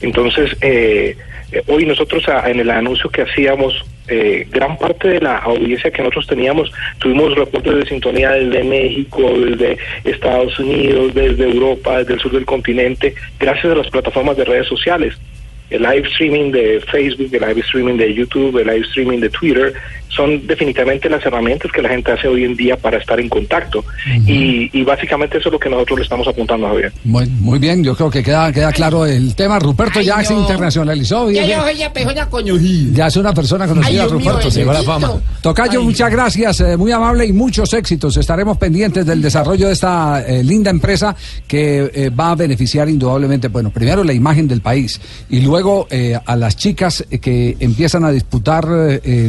[0.00, 1.16] Entonces, eh,
[1.50, 6.02] eh, hoy nosotros en el anuncio que hacíamos, eh, gran parte de la audiencia que
[6.02, 12.20] nosotros teníamos, tuvimos reportes de sintonía desde México, desde Estados Unidos, desde Europa, desde el
[12.20, 15.18] sur del continente, gracias a las plataformas de redes sociales
[15.70, 19.74] el live streaming de Facebook, el live streaming de YouTube, el live streaming de Twitter,
[20.08, 23.84] son definitivamente las herramientas que la gente hace hoy en día para estar en contacto.
[24.26, 26.92] y, y básicamente eso es lo que nosotros le estamos apuntando a Javier.
[27.04, 29.58] Muy, muy bien, yo creo que queda, queda claro el tema.
[29.58, 31.30] Ruperto ya se internacionalizó.
[31.30, 34.48] Ya es una persona Ay, conocida, Dios mío, Ruperto.
[34.48, 35.12] Llegó la fama.
[35.42, 38.16] Tocayo, muchas gracias, eh, muy amable y muchos éxitos.
[38.16, 41.14] Estaremos pendientes del desarrollo de esta eh, linda empresa
[41.46, 46.18] que eh, va a beneficiar indudablemente, bueno, primero la imagen del país y luego eh,
[46.24, 48.66] a las chicas que empiezan a disputar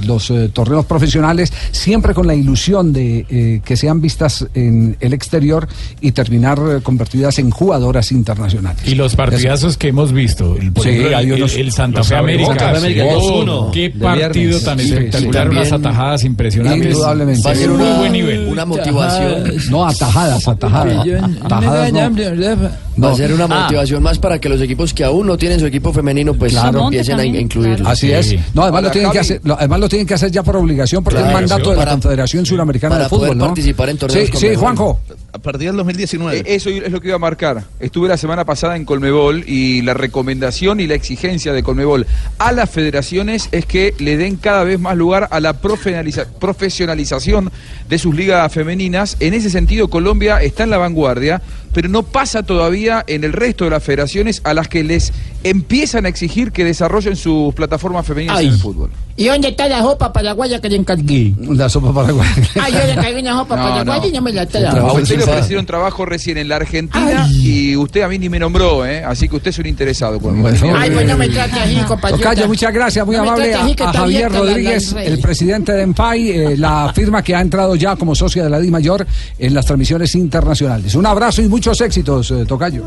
[0.05, 5.13] los eh, torneos profesionales, siempre con la ilusión de eh, que sean vistas en el
[5.13, 5.67] exterior
[5.99, 8.81] y terminar eh, convertidas en jugadoras internacionales.
[8.85, 12.03] Y los partidazos que hemos visto, el, por Sí, ejemplo, hay el- unos- el, Santa
[12.03, 12.15] Fe.
[12.15, 14.63] América, Santa Fe América, oh, 2-1 qué partido viernes.
[14.63, 15.61] tan Sí, sí, espectacular, también.
[15.63, 16.85] unas atajadas impresionantes.
[16.91, 17.41] Indudablemente.
[17.43, 18.47] Va a ser muy buen nivel.
[18.47, 19.43] una motivación.
[19.71, 21.07] No, atajadas, atajadas.
[21.43, 22.69] Atajadas no.
[23.01, 23.61] Va a ser una Ah.
[23.63, 26.83] motivación más para que los equipos que aún no tienen su equipo femenino, pues Claro.
[26.85, 27.87] empiecen a in- incluirlo.
[27.87, 28.35] Así es.
[28.53, 31.03] No, además lo, tienen que hacer, lo- además lo tienen que hacer ya por obligación
[31.03, 33.45] porque Claro, es mandato de la para- Confederación Suramericana para de Fútbol, poder ¿no?
[33.47, 34.59] participar en torneos Sí, mejor.
[34.59, 34.99] Juanjo.
[35.31, 36.39] A partir del 2019.
[36.39, 37.63] Eh, Eso es lo que iba a marcar.
[37.79, 42.07] Estuve la semana pasada en Colmebol y la recomendación y la exigencia de Colmebol
[42.39, 47.51] a las federaciones es que le den cada vez más lugar a la profesionaliza- profesionalización
[47.87, 49.17] de sus ligas femeninas.
[49.19, 51.41] En ese sentido, Colombia está en la vanguardia,
[51.73, 55.11] pero no pasa todavía en el resto de las federaciones a las que les
[55.43, 58.47] empiezan a exigir que desarrollen sus plataformas femeninas Ay.
[58.47, 58.89] en el fútbol.
[59.15, 61.33] ¿Y dónde está la sopa paraguaya que le encargué?
[61.49, 62.31] La sopa paraguaya.
[62.61, 64.07] Ay, yo le encargué una sopa No, paraguaya no.
[64.07, 64.93] y no me la A trajo.
[64.93, 68.85] usted le ofrecieron trabajo recién en la Argentina y usted a mí ni me nombró,
[68.85, 69.03] ¿eh?
[69.03, 70.47] así que usted es un interesado conmigo.
[70.75, 72.29] Ay, pues no me trate así, compatriota.
[72.29, 75.73] Tocayo, muchas gracias, muy No amable a, a Javier abierta la- la Rodríguez, el presidente
[75.73, 79.05] de EMPAI, eh, la firma que ha entrado ya como socia de la Di Mayor
[79.37, 80.95] en las transmisiones internacionales.
[80.95, 82.83] Un abrazo y muchos éxitos, eh, Tocayo.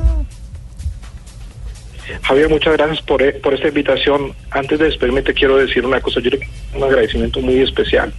[2.22, 4.32] Javier, muchas gracias por, e- por esta invitación.
[4.50, 6.20] Antes de despedirme te quiero decir una cosa.
[6.20, 6.40] Yo le
[6.74, 8.12] un agradecimiento muy especial.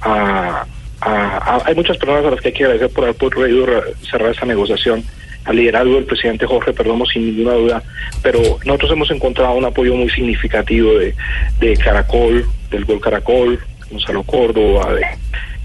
[0.00, 0.64] a-
[1.00, 3.66] a- hay muchas personas a las que hay que agradecer por haber podido
[4.10, 5.02] cerrar esta negociación.
[5.44, 7.82] Al liderazgo del presidente Jorge Perdomo, sin ninguna duda.
[8.22, 11.14] Pero nosotros hemos encontrado un apoyo muy significativo de,
[11.60, 13.58] de Caracol, del Gol Caracol,
[13.90, 15.02] Gonzalo Córdoba, de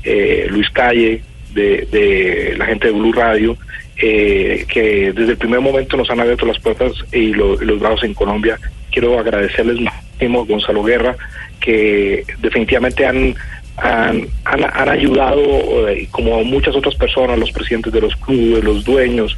[0.03, 1.21] eh, Luis Calle,
[1.53, 3.57] de la gente de Blue Radio,
[3.97, 7.79] eh, que desde el primer momento nos han abierto las puertas y, lo- y los
[7.79, 8.59] brazos en Colombia.
[8.91, 11.15] Quiero agradecerles muchísimo, Gonzalo Guerra,
[11.59, 13.35] que definitivamente han,
[13.77, 19.37] han, han- ayudado, eh, como muchas otras personas, los presidentes de los clubes, los dueños,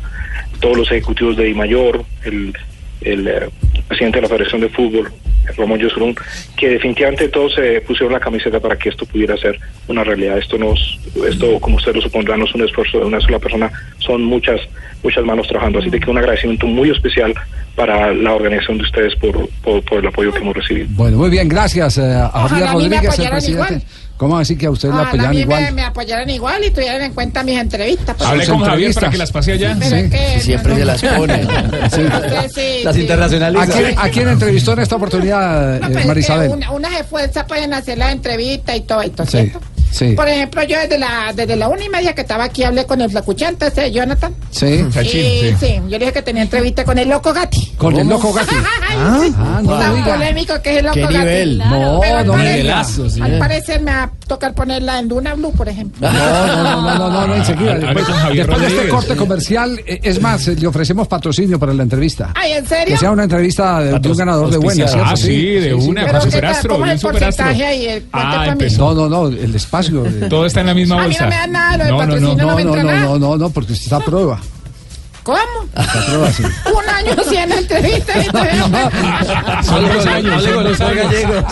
[0.60, 2.54] todos los ejecutivos de Di Mayor, el,
[3.02, 3.50] el eh,
[3.88, 5.12] presidente de la Federación de Fútbol,
[5.58, 6.16] Ramón Yosgrun,
[6.58, 10.38] que definitivamente todos se pusieron la camiseta para que esto pudiera ser una realidad.
[10.38, 13.72] Esto nos, esto como ustedes lo supondrán, no es un esfuerzo de una sola persona,
[14.00, 14.60] son muchas,
[15.04, 15.80] muchas manos trabajando.
[15.80, 17.34] Así que un agradecimiento muy especial
[17.76, 20.88] para la organización de ustedes por, por, por el apoyo que hemos recibido.
[20.92, 23.52] Bueno, muy bien, gracias eh, a Javier Rodríguez, el presidente.
[23.52, 23.84] igual.
[24.18, 25.62] ¿Cómo así que a usted le Ojalá a apoyaron mí igual?
[25.64, 28.16] me, me apoyaran igual y tuvieran en cuenta mis entrevistas.
[28.18, 28.30] pues.
[28.30, 29.76] Hablé con Javier para que las pase allá.
[29.78, 31.42] Pero es que Siempre no- se las pone.
[32.54, 33.02] Sí, Las sí.
[33.02, 33.64] internacionaliza.
[33.64, 36.52] ¿A quién, a quién entrevistó en esta oportunidad, No, eh, pues, es que Marisabel?
[36.52, 39.60] una, unas esfuerzas pueden hacer la entrevista y todo esto, Sí, ¿cierto?
[39.96, 42.86] Sí, Por ejemplo, yo desde la desde la una y media que estaba aquí hablé
[42.86, 44.36] con el flacuchante ese Jonathan.
[44.52, 44.86] sí.
[45.02, 45.76] y, sí.
[45.88, 47.74] yo le dije que tenía entrevista con el loco Gatti.
[47.78, 48.56] Con el loco sí.
[49.38, 50.14] Ah, no Tan lo diga.
[50.14, 51.18] polémico que es el loco ¿Qué Gatti.
[51.18, 51.58] nivel?
[51.60, 52.76] No, Pero al no me parecer- diga.
[52.84, 53.22] Nivelazo, sí.
[53.22, 56.10] Al parecer me va a tocar ponerla en Duna Blue, por ejemplo.
[56.10, 57.76] No, no, no, no, no, no, no, enseguida.
[57.76, 61.84] Después, después de este corte comercial, eh, es más, eh, le ofrecemos patrocinio para la
[61.84, 62.32] entrevista.
[62.36, 62.94] Ay, ¿en serio?
[62.94, 65.06] Que sea una entrevista de, de un ganador de buena, ¿cierto?
[65.12, 67.46] Ah, sí, de una, con superastro, ¿Cómo de es un el superastro.
[68.14, 68.56] Ah.
[68.78, 70.04] No, no, no, el espacio.
[70.04, 71.24] de- Todo está en la misma A mí bolsa.
[71.26, 72.44] no me dan nada, lo del No, no, patrocinio no.
[72.44, 74.40] no, No, me no, entra no, no, no, no, porque usted está a prueba.
[75.26, 75.40] ¿Cómo?
[75.76, 77.98] Un año y todavía
[79.64, 80.44] Son dos años,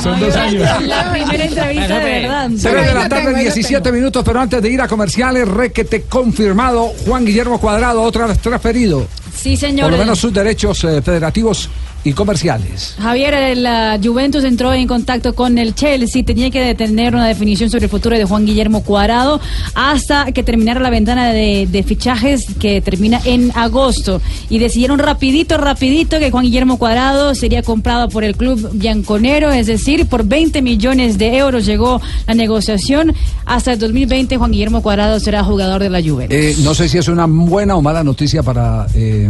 [0.04, 0.84] son dos años.
[0.84, 2.50] La primera entrevista de verdad.
[2.50, 3.96] Tres de Ahí la tarde, tengo, ahí lo 17 tengo.
[3.96, 9.08] minutos, pero antes de ir a comerciales, requete confirmado, Juan Guillermo Cuadrado, otra vez transferido.
[9.36, 9.86] Sí, señor.
[9.86, 11.68] Por lo menos sus derechos eh, federativos
[12.04, 12.96] y comerciales.
[13.00, 17.86] Javier, la Juventus entró en contacto con el Chelsea, tenía que detener una definición sobre
[17.86, 19.40] el futuro de Juan Guillermo Cuadrado
[19.74, 24.22] hasta que terminara la ventana de, de fichajes que termina en agosto.
[24.50, 29.68] Y decidieron rapidito, rapidito que Juan Guillermo Cuadrado sería comprado por el club bianconero, es
[29.68, 33.14] decir, por 20 millones de euros llegó la negociación.
[33.46, 36.38] Hasta el 2020 Juan Guillermo Cuadrado será jugador de la Juventus.
[36.38, 39.30] Eh, no sé si es una buena o mala noticia para eh,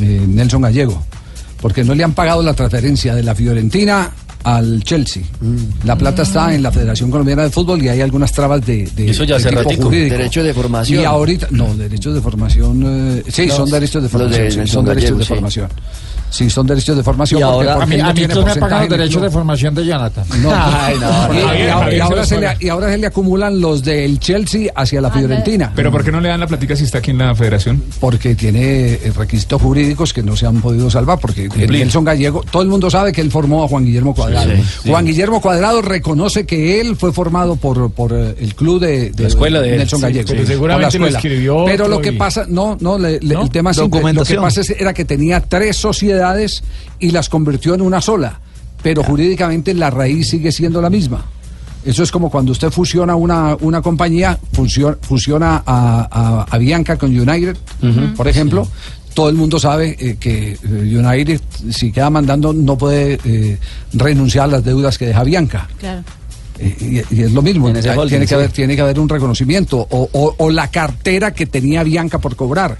[0.00, 1.02] eh, Nelson Gallego,
[1.60, 4.10] porque no le han pagado la transferencia de la Fiorentina
[4.46, 5.24] al Chelsea.
[5.84, 9.10] La plata está en la Federación Colombiana de Fútbol y hay algunas trabas de, de-
[9.10, 9.90] Eso ya de tipo.
[9.90, 11.02] Derecho de formación.
[11.02, 14.50] Y ahorita, no, derechos de formación, eh, sí, No, son derechos de los formación, de
[14.52, 15.28] sí, Nelson son derechos Gallego, de sí.
[15.28, 15.68] formación.
[16.28, 17.40] Sí, son derechos de formación.
[17.40, 18.30] Y porque- ahora- porque A mí, él no a mí me en
[18.82, 20.24] el derechos de formación de Jonathan.
[20.42, 20.50] No.
[20.54, 21.06] Ay, no.
[21.06, 22.58] Y, ahora- Javier y ahora se los le, paga.
[22.60, 25.72] y ahora se le acumulan los del Chelsea hacia la Fiorentina.
[25.74, 27.82] Pero ¿por qué no le dan la platica si está aquí en la federación?
[28.00, 28.60] Porque tiene
[28.94, 31.18] eh, requisitos jurídicos que no se han podido salvar.
[31.20, 34.35] Porque el Nelson Gallego, todo el mundo sabe que él formó a Juan Guillermo Cuadrado.
[34.42, 34.88] Sí, sí.
[34.90, 39.22] Juan Guillermo Cuadrado reconoce que él fue formado por, por eh, el club de, de
[39.22, 40.28] La escuela de Nelson Gallego.
[40.28, 41.18] pero seguramente lo escuela.
[41.18, 43.42] escribió Pero otro lo que y- pasa, no, no, le- le- ¿No?
[43.42, 44.00] el tema es simple.
[44.00, 44.42] Lo que Documentación.
[44.42, 46.62] pasa es- era que tenía tres sociedades
[46.98, 48.40] y las convirtió en una sola.
[48.82, 51.24] Pero jurídicamente la raíz sigue siendo la misma.
[51.84, 56.96] Eso es como cuando usted fusiona una, una compañía, fusiona, fusiona a, a- a Bianca
[56.96, 57.56] con United,
[58.16, 58.66] por ejemplo.
[59.16, 63.56] Todo el mundo sabe eh, que eh, United, si queda mandando, no puede eh,
[63.94, 65.66] renunciar a las deudas que deja Bianca.
[65.78, 66.02] Claro.
[66.60, 68.34] Y, y es lo mismo, holding, tiene, que sí.
[68.34, 72.36] haber, tiene que haber un reconocimiento o, o- o la cartera que tenía Bianca por
[72.36, 72.76] cobrar.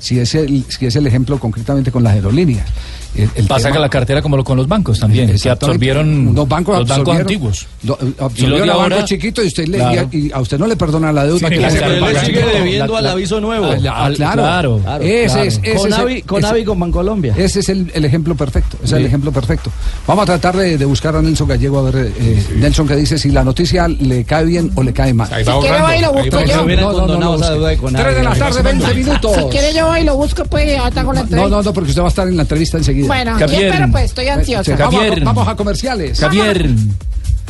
[0.00, 2.66] Si es el, si es el ejemplo concretamente con las aerolíneas.
[3.16, 6.34] El- el Pasa tema- que la cartera como lo- con los bancos también, que absorbieron
[6.34, 7.66] Los bancos, los bancos antiguos.
[7.84, 10.08] lo- Y los absorbieron ahora- bancos chiquitos y, usted le- Claro.
[10.12, 12.92] y, y a usted no le perdona la deuda Tiene que que le sigue debiendo
[12.92, 13.66] La- al la- aviso nuevo.
[13.66, 15.42] Ah, claro, claro, claro, ese claro.
[15.42, 17.34] es, ese Con es Avi, con ese- Avi, con Bancolombia.
[17.36, 19.06] ese es el, el ejemplo perfecto, ese es el Sí.
[19.06, 19.70] ejemplo perfecto.
[20.06, 23.18] Vamos a tratar de, de buscar a Nelson Gallego a ver, eh, Nelson que dice
[23.18, 25.28] si la noticia le cae bien o le cae mal.
[25.32, 26.66] Ahí Si quiere, va y lo busco yo.
[26.66, 27.38] No, no, no, no.
[27.38, 29.36] Tres de la tarde, 20 minutos.
[29.36, 31.56] Si quiere yo voy y lo busco, pues ya está con la No, entrevista.
[31.56, 32.97] no, no, porque usted va a estar en la entrevista enseguida.
[33.06, 33.60] Bueno, Javier.
[33.60, 34.76] bien, pero pues estoy ansiosa.
[34.76, 35.24] Vamos, a, Javier.
[35.24, 36.18] vamos a comerciales.
[36.18, 36.70] Javier.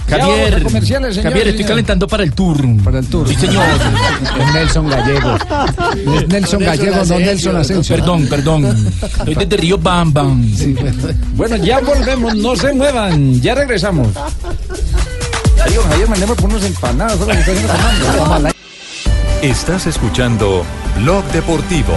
[0.09, 0.55] Javier.
[0.71, 1.69] señor, Javier, estoy señor.
[1.69, 2.59] calentando para el tour.
[2.83, 3.29] Para el tour.
[3.29, 3.65] Sí, señor.
[4.41, 5.37] Es Nelson Gallego.
[6.17, 7.97] Es Nelson Gallego, no Nelson Asensio.
[7.97, 8.93] Perdón, perdón.
[9.03, 10.51] Estoy desde Río Bam Bam.
[11.35, 14.09] Bueno, ya volvemos, no se muevan, ya regresamos.
[15.63, 17.27] Adiós, Javier, mandemos por unos Fernando.
[19.43, 20.65] Estás escuchando
[20.97, 21.95] Blog Deportivo.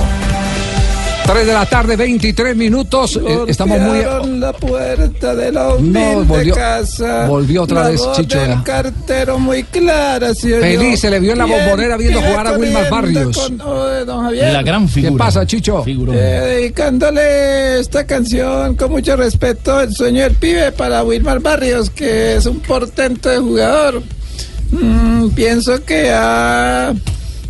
[1.26, 3.18] 3 de la tarde, 23 minutos.
[3.26, 4.00] Eh, estamos muy.
[4.40, 7.26] la puerta de la No, volvió- casa.
[7.28, 8.64] volvió otra La vez voz Chicho, del ya.
[8.64, 10.62] cartero muy clara, ¿sí oyó?
[10.62, 13.38] Feliz, se le vio en la bombonera viendo jugar a Wilmar Barrios.
[13.38, 14.52] con- oh, don Javier.
[14.54, 15.12] La gran figura.
[15.14, 15.84] ¿Qué pasa, Chicho?
[15.88, 15.94] Eh,
[16.58, 22.46] dedicándole esta canción con mucho respeto, El sueño del pibe para Wilmar Barrios, que es
[22.46, 24.02] un portento de jugador.
[24.72, 26.94] Mm, pienso que ha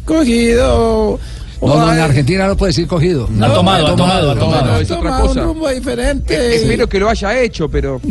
[0.05, 1.19] cogido.
[1.61, 3.29] No, no, en Argentina no puede decir cogido.
[3.39, 4.65] Ha tomado, ha tomado, ha no, tomado.
[4.65, 5.41] no, es otra tomado cosa.
[5.41, 6.55] un rumbo diferente.
[6.55, 8.01] Espero que lo haya hecho, pero.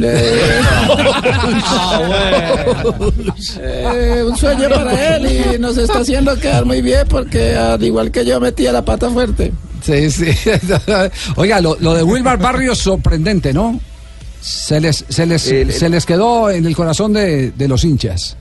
[3.63, 8.11] Eh, un sueño para él y nos está haciendo quedar muy bien porque al igual
[8.11, 9.53] que yo metía la pata fuerte.
[9.83, 10.27] Sí, sí.
[11.37, 13.81] Oiga, lo, lo de Wilmar Barrios sorprendente, ¿no?
[14.41, 18.37] Se les, se les, El- se les quedó en el corazón de, de los hinchas.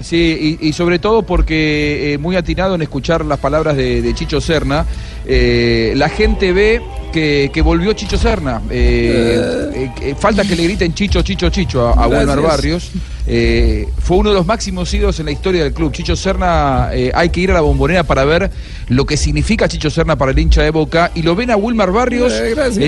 [0.00, 4.14] Sí, y, y sobre todo porque eh, muy atinado en escuchar las palabras de, de
[4.14, 4.84] Chicho Serna,
[5.26, 6.82] eh, la gente ve
[7.12, 8.60] que, que volvió Chicho Serna.
[8.70, 12.06] Eh, falta que le griten Chicho, Chicho, Chicho a, a.
[12.08, 12.90] Wilmar Barrios.
[13.26, 15.92] Fue uno de los máximos ídolos en la historia del club.
[15.92, 18.50] Chicho Serna, hay que ir a la bombonera para ver
[18.88, 21.10] lo que significa Chicho Serna para el hincha de Boca.
[21.14, 22.32] Y lo ven a Wilmar Barrios,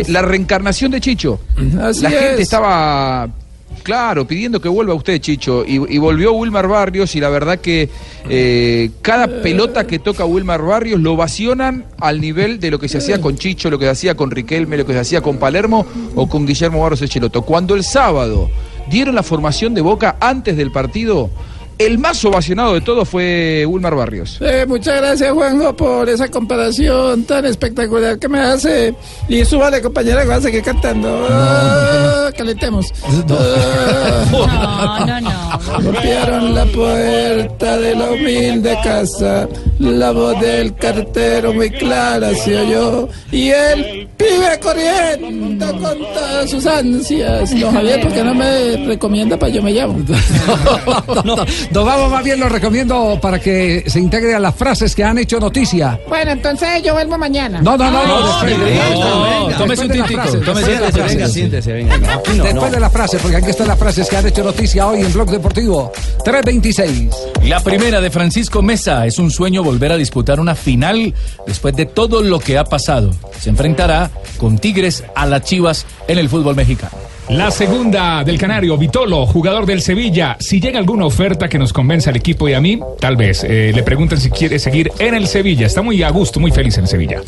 [0.09, 1.40] la reencarnación de Chicho.
[1.80, 2.40] Así la gente es.
[2.40, 3.28] estaba
[3.83, 5.64] Claro, pidiendo que vuelva usted, Chicho.
[5.66, 7.89] Y, volvió Wilmar Barrios y la verdad que
[8.29, 12.99] eh, cada pelota que toca Wilmar Barrios lo ovacionan al nivel de lo que se
[12.99, 15.87] hacía con Chicho, lo que se hacía con Riquelme, lo que se hacía con Palermo
[16.14, 17.43] o con Guillermo Barros Echeloto.
[17.43, 18.51] Cuando el sábado
[18.91, 21.31] dieron la formación de Boca antes del partido,
[21.79, 24.39] el más ovacionado de todos fue Wilmar Barrios.
[24.41, 28.95] Eh, muchas gracias, Juanjo, por esa comparación tan espectacular que me hace.
[29.29, 31.26] Y súbale, compañera, que va a seguir cantando.
[31.31, 32.93] Ah, calentemos.
[33.29, 35.83] No, no, no.
[35.83, 39.49] Golpearon la puerta de la humilde casa.
[39.79, 43.09] La voz del cartero muy clara se oyó.
[43.31, 47.52] Y el pibe corriendo con todas sus ansias.
[47.52, 49.98] No, Javier, ¿por qué no me recomienda para yo me llamo?
[51.70, 55.18] Nos vamos más bien, lo recomiendo para que se integre a las frases que han
[55.18, 55.98] hecho noticia.
[56.08, 57.60] Bueno, entonces yo vuelvo mañana.
[57.62, 59.56] No, no, no, no.
[59.56, 61.96] Tómese un de las tintico, frases, tómese venga, siéntese, venga.
[61.98, 62.70] No, Después no.
[62.70, 65.30] de las frases, porque aquí están las frases que han hecho noticia hoy en Blog
[65.30, 65.92] Deportivo
[66.24, 67.08] 326.
[67.44, 71.14] La primera de Francisco Mesa es un sueño volver a disputar una final
[71.46, 73.10] después de todo lo que ha pasado.
[73.38, 74.07] Se enfrentará
[74.38, 77.07] con Tigres a las Chivas en el fútbol mexicano.
[77.31, 80.39] La segunda del Canario, Vitolo, jugador del Sevilla.
[80.41, 83.70] Si llega alguna oferta que nos convenza al equipo y a mí, tal vez eh,
[83.74, 85.66] le pregunten si quiere seguir en el Sevilla.
[85.66, 87.20] Está muy a gusto, muy feliz en Sevilla.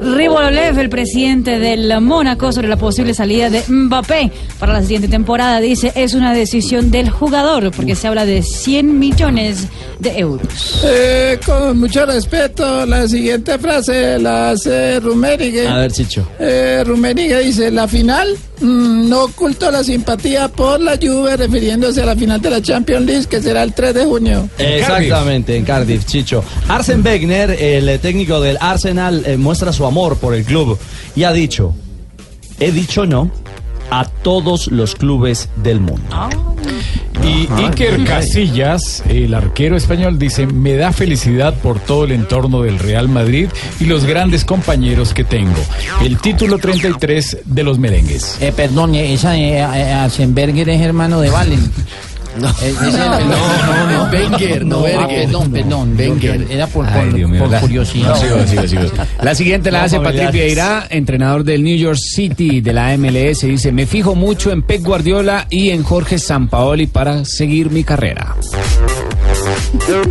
[0.00, 4.30] Ribololev, el presidente del Mónaco, sobre la posible salida de Mbappé
[4.60, 9.00] para la siguiente temporada, dice es una decisión del jugador, porque se habla de 100
[9.00, 9.66] millones
[9.98, 10.84] de euros.
[10.84, 15.66] Eh, con mucho respeto, la siguiente frase la hace Rummenigge.
[15.66, 16.24] A ver, Chicho.
[16.38, 22.16] Eh, Rummenigge dice, la final no ocultó la simpatía por la Juve, refiriéndose a la
[22.16, 24.48] final de la Champions League, que será el 3 de junio.
[24.58, 26.44] Exactamente, en Cardiff, Chicho.
[26.68, 30.78] Arsen Wenger, el eh, técnico del Arsenal, eh, muestra su amor por el club
[31.16, 31.74] y ha dicho,
[32.58, 33.30] he dicho no
[33.90, 36.16] a todos los clubes del mundo.
[37.22, 42.78] Y Iker Casillas, el arquero español, dice, me da felicidad por todo el entorno del
[42.78, 43.48] Real Madrid
[43.78, 45.60] y los grandes compañeros que tengo.
[46.02, 48.38] El título 33 de los merengues.
[48.40, 51.70] Eh, perdón, esa eh, eh, Aschenberger es hermano de Valen.
[52.40, 55.96] No, no, no, no, Wenger, no, ah, perdón, perdón.
[55.98, 56.46] Wenger.
[56.50, 56.86] Era por,
[57.60, 58.08] curiosidad.
[58.08, 59.04] No, sigo, sigo, sigo.
[59.22, 60.32] La siguiente la No, hace Patrick.
[60.32, 63.40] Vieira, entrenador del New York City de la MLS.
[63.42, 68.36] Dice, me fijo mucho en Pep Guardiola y en Jorge Sampaoli para seguir mi carrera.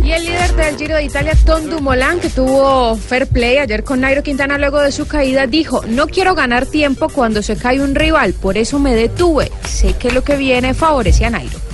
[0.04, 4.00] Y el líder del Giro de Italia, Tom Dumoulin, que tuvo fair play ayer con
[4.00, 7.94] Nairo Quintana luego de su caída, dijo, no quiero ganar tiempo cuando se cae un
[7.94, 9.50] rival, por eso me detuve.
[9.64, 11.69] Sé que lo que viene favorece a Nairo.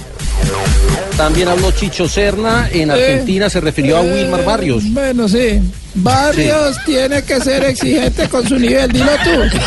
[1.17, 4.85] También habló Chicho Serna, en Argentina se refirió a Wilmar Barrios.
[4.91, 5.63] Bueno, sí.
[5.95, 9.59] Barrios tiene que ser exigente con su nivel, dilo tú.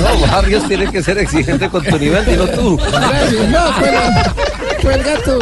[0.00, 2.78] No, Barrios tiene que ser exigente con tu nivel, dilo tú.
[2.78, 4.34] Gracias, no, cuelga,
[4.80, 5.38] cuelga tú.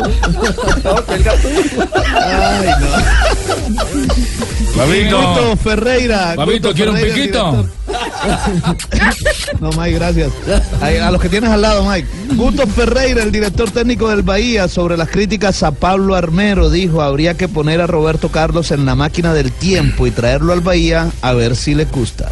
[0.82, 1.48] No, cuelga tú.
[2.16, 2.88] Ay, no.
[4.76, 5.56] Babito.
[5.58, 6.34] Ferreira.
[6.34, 7.68] Babito, ¿quiere un piquito?
[9.60, 10.32] No, Mike, gracias.
[10.80, 12.08] A los que tienes al lado, Mike.
[12.34, 17.36] Gusto Ferreira, el director técnico del Bahía, sobre las críticas a Pablo Armero, dijo, habría
[17.36, 21.32] que poner a Roberto Carlos en la máquina del tiempo y traerlo al Bahía a
[21.32, 22.30] ver si le gusta.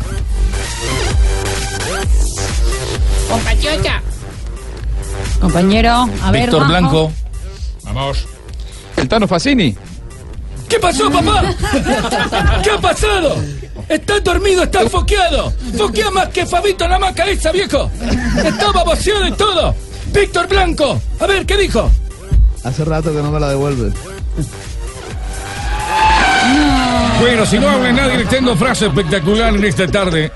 [5.41, 6.43] Compañero, a ver.
[6.43, 6.67] Víctor.
[6.67, 7.13] Blanco.
[7.85, 8.27] Vamos.
[8.97, 9.77] El Tano Facini.
[10.69, 11.55] ¿Qué pasó, papá?
[12.63, 13.37] ¿Qué ha pasado?
[13.89, 15.53] Está dormido, está foqueado.
[15.77, 17.91] Foquea más que Fabito la maca esa, viejo.
[18.45, 19.75] Estaba vaciado y todo.
[20.13, 21.01] Víctor Blanco.
[21.21, 21.91] A ver, ¿qué dijo?
[22.65, 23.93] Hace rato que no me la devuelve.
[27.21, 30.33] Bueno, si no habla nadie, le tengo frase espectacular en esta tarde.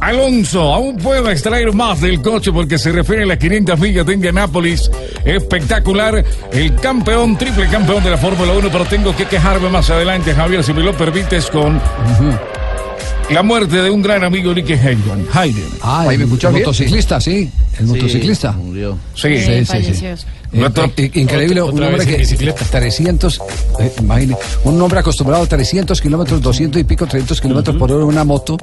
[0.00, 4.14] Alonso, aún puedo extraer más del coche porque se refiere a las 500 millas de
[4.14, 4.90] Indianápolis.
[5.24, 10.34] Espectacular, el campeón, triple campeón de la Fórmula 1, pero tengo que quejarme más adelante,
[10.34, 11.80] Javier, si me lo permites, con
[13.30, 15.26] la muerte de un gran amigo, Nicky Hayden.
[15.32, 15.64] Hayden.
[15.82, 17.50] Ah, el motociclista, sí.
[17.78, 18.54] El motociclista.
[19.14, 19.38] Sí.
[19.38, 19.94] sí, sí.
[19.94, 20.06] sí.
[20.50, 20.66] Eh,
[20.96, 22.64] eh, increíble, Otra- un hombre en que bicicleta.
[22.64, 23.38] 300,
[23.80, 28.02] eh, imagine, un hombre acostumbrado a 300 kilómetros, 200 y pico, 300 kilómetros por hora
[28.02, 28.56] en una moto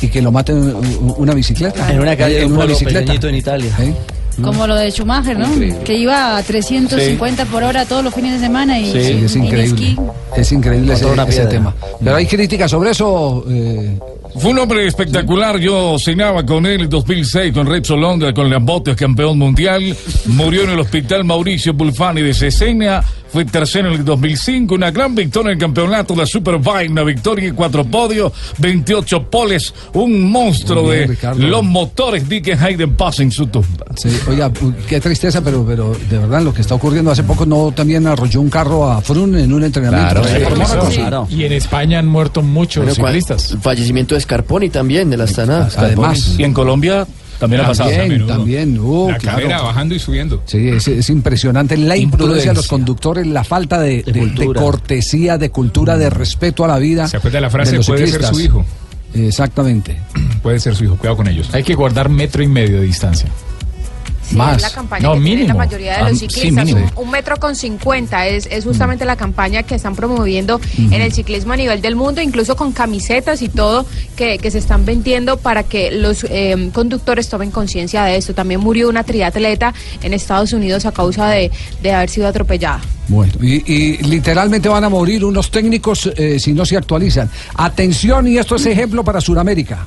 [0.00, 1.92] y que lo mate en un- una bicicleta.
[1.92, 3.12] En una calle de En un una bicicleta.
[3.28, 3.70] en Italia.
[3.80, 3.94] ¿Eh?
[4.42, 5.46] Como lo de Schumacher, ¿no?
[5.52, 5.78] Increíble.
[5.84, 9.96] Que iba a 350 por hora todos los fines de semana y, Sí, es increíble.
[10.36, 11.74] Es increíble ese, ese tema.
[12.02, 13.44] Pero hay críticas sobre eso.
[13.48, 13.98] eh,
[14.38, 15.58] Fue un hombre espectacular.
[15.58, 19.96] Yo cenaba con él en 2006 con Red Londra, con Lambotes, campeón mundial.
[20.26, 23.02] Murió en el hospital Mauricio Bulfani de Cesena.
[23.36, 24.74] Fue tercero en el 2005.
[24.74, 26.90] Una gran victoria en el campeonato de la Superbike.
[26.90, 29.74] Una victoria en cuatro podios, 28 poles.
[29.92, 31.46] Un monstruo bien, de Ricardo.
[31.46, 32.26] los motores.
[32.26, 33.84] Dick Hayden pasa en su tumba.
[33.94, 34.50] sí, oiga,
[34.88, 38.40] qué tristeza, pero, pero de verdad lo que está ocurriendo hace poco no también arrolló
[38.40, 40.22] un carro a Frun en un entrenamiento.
[40.22, 41.02] Claro, Sí.
[41.36, 43.50] Y en España han muerto muchos ciclistas.
[43.50, 45.68] el fallecimiento de Scarponi también, de la Astana.
[45.76, 46.36] Además.
[46.38, 47.06] Y en Colombia
[47.38, 47.90] también ha pasado.
[47.90, 48.78] También, también.
[48.80, 49.38] uh, La claro.
[49.38, 50.42] carrera bajando y subiendo.
[50.46, 55.50] Sí, es, es impresionante la imprudencia de los conductores, la falta de, de- cortesía, de
[55.50, 57.08] cultura, de respeto a la vida.
[57.08, 58.36] ¿Se acuerda la frase, de los "Puede ser ciclistas".
[58.36, 58.64] su hijo"?
[59.14, 59.96] Exactamente.
[60.42, 61.48] Puede ser su hijo, cuidado con ellos.
[61.52, 63.28] Hay que guardar metro y medio de distancia.
[64.28, 65.48] Sí, es la campaña No, que mínimo.
[65.48, 66.72] la mayoría de Ah, los ciclistas.
[66.72, 71.12] un, un metro con 50 es, es justamente la campaña que están promoviendo en el
[71.12, 75.36] ciclismo a nivel del mundo, incluso con camisetas y todo que, que se están vendiendo
[75.36, 78.34] para que los eh, conductores tomen conciencia de esto.
[78.34, 79.72] También murió una triatleta
[80.02, 81.50] en Estados Unidos a causa de,
[81.82, 82.80] de haber sido atropellada.
[83.08, 87.30] Bueno, y, y literalmente van a morir unos técnicos eh, si no se actualizan.
[87.54, 89.84] Atención, y esto es ejemplo para Sudamérica.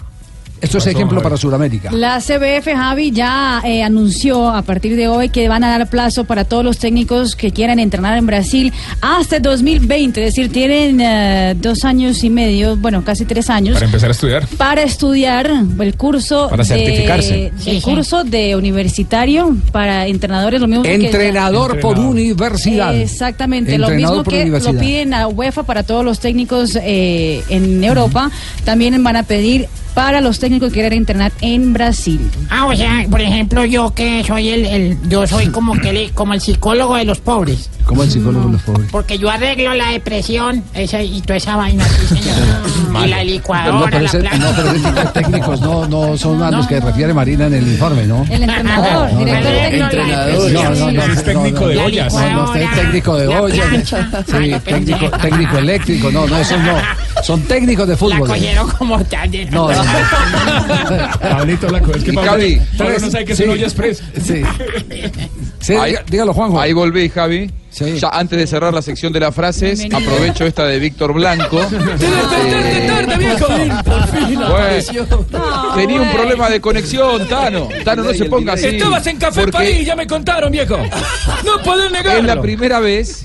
[0.62, 1.91] Esto es ejemplo para Sudamérica.
[1.91, 6.26] La CBF, Javi, ya eh, anunció a partir de hoy que van a dar plazo
[6.26, 10.20] para todos los técnicos que quieran entrenar en Brasil hasta el 2020.
[10.26, 13.74] Es decir, tienen eh, dos años y medio, bueno, casi tres años.
[13.76, 14.47] Para empezar a estudiar.
[14.57, 15.49] para estudiar
[15.80, 17.47] el curso Para de, certificarse.
[17.47, 22.95] el Sí, curso de universitario para entrenadores lo mismo que Entrenador por universidad.
[22.95, 28.32] exactamente lo mismo que lo piden a UEFA para todos los técnicos eh, en Europa
[28.66, 32.20] también van a pedir para los técnicos que quieran entrenar en Brasil
[32.50, 36.10] Ah, o sea, por ejemplo, yo que soy el, el- yo soy como que le-
[36.12, 37.70] como el psicólogo de los pobres.
[37.86, 38.88] Como el psicólogo de los pobres.
[38.92, 43.06] Porque yo arreglo la depresión esa, y toda esa vaina, sí, señor.
[43.06, 46.80] y la licuadora, No, pero la no, pero técnicos no, no son a los que
[46.80, 48.26] refiere Marina en el informe, ¿no?
[48.30, 50.52] el entrenador director técnico Entrenador.
[50.52, 52.14] No, no, no, Es técnico de no, ollas.
[52.14, 53.68] No, no, usted es técnico de la ollas.
[54.28, 56.12] Sí, técnico, técnico eléctrico.
[56.12, 56.74] No, no, esos no.
[57.24, 58.28] Son técnicos de La fútbol.
[58.28, 59.30] cogieron como tal.
[59.52, 59.79] No, no.
[61.22, 63.44] Pablito Blanco, es que Pablo, Javi, Pablo no sabe que es sí.
[63.44, 64.04] un olla express.
[64.24, 64.42] Sí.
[65.60, 66.60] Sí, Ahí- dígalo, Juanjo.
[66.60, 67.52] Ahí volví, Javi.
[67.70, 68.00] Sí.
[68.00, 70.12] Ya antes de cerrar la sección de las frases, Bienvenido.
[70.12, 71.60] aprovecho esta de Víctor Blanco.
[71.60, 73.46] Tarde, tarde, viejo.
[73.84, 77.68] Por fin Bueno, tenía un problema de conexión, Tano.
[77.86, 78.66] Tano, no se ponga así.
[78.68, 80.78] Estabas en Café porque París, ya me contaron, viejo.
[81.46, 82.20] No podés negarlo.
[82.20, 83.24] Es la primera vez.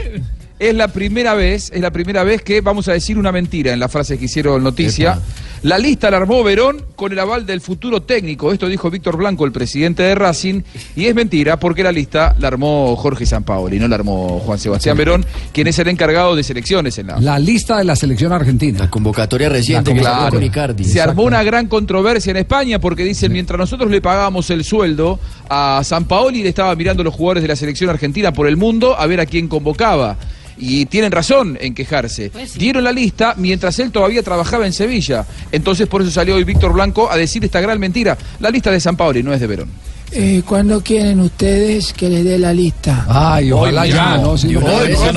[0.59, 3.81] Es la primera vez, es la primera vez que vamos a decir una mentira en
[3.81, 5.19] las frases que hicieron noticia.
[5.65, 8.53] La lista la armó Verón con el aval del futuro técnico.
[8.53, 10.61] Esto dijo Víctor Blanco, el presidente de Racing.
[10.95, 14.95] Y es mentira porque la lista la armó Jorge Sampaoli, no la armó Juan Sebastián
[14.99, 17.19] Verón, quien es el encargado de selecciones en la.
[17.19, 18.79] La lista de la selección argentina.
[18.81, 20.31] La convocatoria reciente habló Claro.
[20.33, 20.85] con Icardi.
[20.85, 25.19] Se armó una gran controversia en España porque dicen, mientras nosotros le pagábamos el sueldo
[25.49, 28.95] a San Paoli, le estaba mirando los jugadores de la selección argentina por el mundo
[29.01, 30.19] a ver a quién convocaba.
[30.59, 32.31] Y tienen razón en quejarse.
[32.57, 35.25] Dieron la lista mientras él todavía trabajaba en Sevilla.
[35.53, 38.17] Entonces por eso salió hoy Víctor Blanco a decir esta gran mentira.
[38.41, 39.69] La lista de San Paoli no es de Verón.
[40.13, 43.05] Eh, ¿Cuándo quieren ustedes que les dé la lista?
[43.09, 44.17] Ay, ojalá Hoy ya.
[44.19, 44.39] ¿no?
[44.39, 45.13] Sí, De una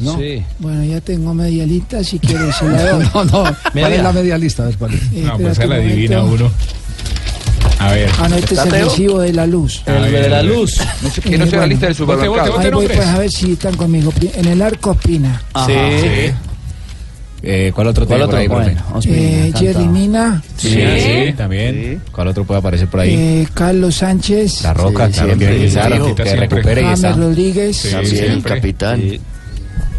[0.00, 0.18] no.
[0.18, 0.42] Sí.
[0.58, 3.06] Bueno, ya tengo media lista, si quieren se la doy.
[3.14, 3.44] No, no.
[3.72, 4.62] ¿Cuál es la media lista?
[4.62, 5.02] A ver, ¿cuál es?
[5.12, 6.44] Eh, No, pues se la adivina momento.
[6.46, 6.52] uno.
[7.78, 8.10] A ver.
[8.18, 9.82] Ah, no, este es el recibo de la luz.
[9.86, 10.80] El de la luz.
[11.22, 12.32] Que no sea la lista del supermercado.
[12.32, 12.64] vote, vote.
[12.66, 14.12] Ahí voy pues a ver si están conmigo.
[14.34, 15.40] En el arco Espina.
[15.66, 15.72] Sí.
[17.40, 18.38] Eh, ¿Cuál otro ¿Cuál tiene por otro?
[18.40, 18.48] ahí?
[18.48, 19.52] Bueno, Eh.
[19.56, 20.42] Jerry Mina.
[20.56, 22.02] Sí, sí, también.
[22.10, 23.14] ¿Cuál otro puede aparecer por ahí?
[23.14, 24.62] eh, Carlos Sánchez.
[24.62, 27.12] La Roca, Sí, claro, siempre, que recupere y James está.
[27.12, 27.76] Rodríguez.
[27.76, 29.00] Sí, También capitán.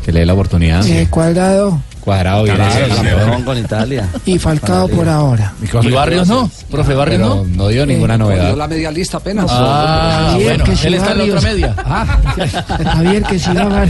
[0.03, 0.85] Que le dé la oportunidad.
[0.85, 1.81] eh, Cuadrado.
[2.03, 3.43] Cuadrado campeón.
[3.43, 4.07] Con Italia.
[4.25, 5.53] Y Falcao por ahora.
[5.81, 6.49] ¿Y Barrios no?
[6.69, 7.45] ¿Profe Barrios no?
[7.45, 8.55] no dio ninguna Dio novedad.
[8.55, 9.45] la media lista apenas.
[9.49, 11.75] Ah, Javier, bueno, que si él está en la otra media.
[11.77, 12.05] Ah,
[12.93, 13.85] Javier, que si va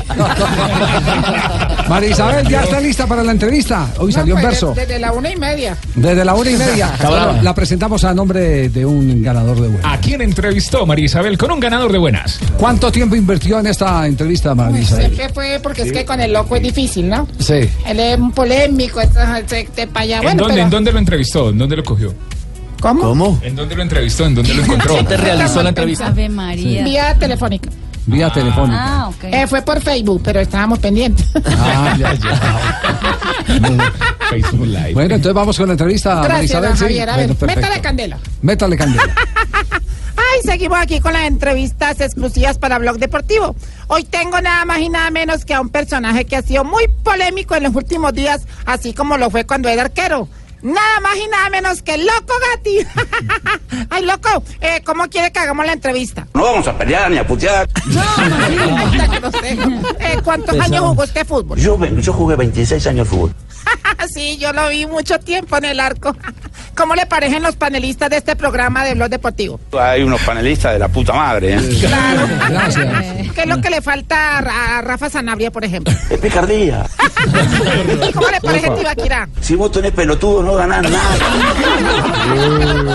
[1.89, 3.87] María Isabel, ¿ya está lista para la entrevista?
[3.97, 4.73] Hoy salió pues, un verso.
[4.75, 5.75] Desde la una y media.
[5.95, 6.93] Desde la una y media.
[7.41, 9.85] La presentamos a nombre de un ganador de buenas.
[9.91, 12.39] ¿A quién entrevistó María Isabel con un ganador de buenas?
[12.57, 15.05] ¿Cuánto tiempo invirtió en esta entrevista, María Isabel?
[15.07, 17.27] Siempre fue porque es que con el loco es difícil, ¿no?
[17.39, 17.69] Sí.
[17.87, 20.17] Él es un polémico, entonces para allá.
[20.17, 21.49] ¿En, Bueno, dónde, pero, ¿En dónde lo entrevistó?
[21.49, 22.13] ¿En dónde lo cogió?
[22.81, 23.01] ¿Cómo?
[23.01, 23.39] ¿Cómo?
[23.43, 24.25] ¿En dónde lo entrevistó?
[24.25, 24.93] ¿En dónde lo encontró?
[24.93, 26.07] ¿Quién te realizó la entrevista?
[26.07, 27.69] Ave María Vía telefónica.
[28.05, 28.77] Vía telefónica.
[28.81, 31.27] ah ok Eh, fue por Facebook, pero estábamos pendientes.
[31.45, 32.59] Ah, ya, ya.
[34.29, 34.93] Facebook Live.
[34.93, 36.69] Bueno, entonces vamos con la entrevista, María Gracias, Isabel.
[36.69, 36.83] don sí.
[36.85, 37.09] Javier.
[37.09, 38.17] A ver, métale candela.
[38.41, 39.13] Métale candela.
[40.39, 43.55] Y seguimos aquí con las entrevistas exclusivas para Blog Deportivo.
[43.87, 46.87] Hoy tengo nada más y nada menos que a un personaje que ha sido muy
[47.03, 50.29] polémico en los últimos días, así como lo fue cuando era arquero.
[50.61, 52.77] Nada más y nada menos que el Loco Gatti.
[53.89, 56.27] Ay, Loco, eh, ¿cómo quiere que hagamos la entrevista?
[56.33, 57.67] No vamos a pelear ni a putear.
[59.19, 59.63] Grosero.
[59.99, 61.57] Eh, ¿Cuántos años jugó usted fútbol?
[61.57, 63.35] Yo, yo jugué 26 años de fútbol.
[64.13, 66.15] sí, yo lo vi mucho tiempo en el arco.
[66.75, 69.59] ¿Cómo le parecen los panelistas de este programa de Blog Deportivo?
[69.77, 71.55] Hay unos panelistas de la puta madre.
[71.55, 71.59] ¿eh?
[72.49, 72.87] Gracias.
[73.35, 75.93] ¿Qué es lo que le falta a Ra- a Rafa Sanabria, por ejemplo?
[76.09, 76.85] Es picardía.
[78.13, 79.27] ¿Cómo le parece Tibaquirá?
[79.41, 81.09] Si vos tenés pelotudo, no ganás nada.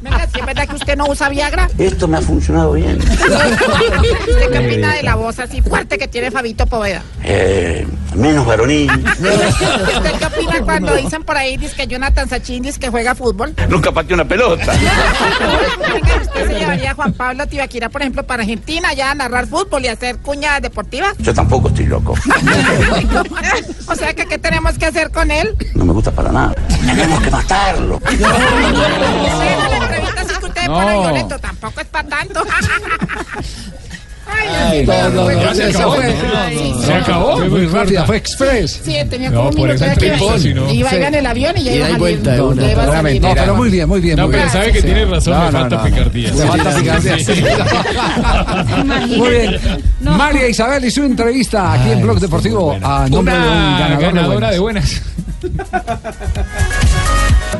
[0.00, 1.68] Venga, si es verdad que usted no usa Viagra.
[1.78, 2.98] Esto me ha funcionado bien.
[3.00, 7.02] ¿Usted qué opina de la voz así fuerte que tiene Fabito Poveda?
[7.24, 8.90] Eh, menos varonil.
[8.90, 13.52] ¿Usted qué opina cuando dicen por ahí dice que Jonathan Sachin dice que juega fútbol?
[13.68, 14.72] Nunca pateé una pelota.
[14.72, 19.48] Venga, ¿usted se llevaría a Juan Pablo Tibaquira, por ejemplo, para Argentina ya a narrar
[19.48, 21.18] fútbol y hacer cuñas deportivas?
[21.18, 22.14] Yo tampoco estoy loco.
[23.88, 25.56] o sea que ¿qué tenemos que hacer con él?
[25.74, 26.54] No me gusta para nada.
[26.86, 28.00] Tenemos que matarlo.
[30.66, 31.00] No.
[31.00, 32.44] violento, tampoco es para tanto.
[34.30, 35.96] Ay, no, no, no, se acabó.
[36.84, 37.36] Se acabó.
[37.38, 38.80] Fue muy rápida, fue express.
[38.84, 40.70] Sí, tenía No, como un por minuto de iba, si no.
[40.72, 41.06] iba a ir Sí.
[41.06, 42.20] en el avión y ya iba salir.
[43.22, 44.16] No, pero muy bien, muy bien.
[44.16, 44.52] No, muy pero bien.
[44.52, 46.30] sabe que tiene razón, No, le no, falta picardía.
[46.32, 47.18] Le falta picardía.
[47.18, 47.44] sí.
[49.16, 49.56] Muy bien.
[50.00, 53.46] María Isabel y su entrevista aquí en Blog Deportivo a nombre de un
[53.78, 55.02] ganador ganadora de buenas.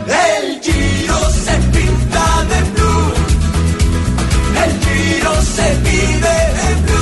[0.06, 1.77] El Giro se
[5.42, 6.98] se vive de blue.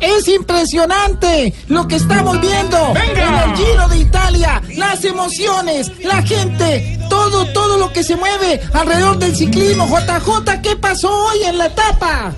[0.00, 7.00] Es impresionante lo que estamos viendo en el Giro de Italia, las emociones, la gente,
[7.08, 9.88] todo, todo lo que se mueve alrededor del ciclismo.
[9.88, 12.32] JJ, ¿qué pasó hoy en la etapa?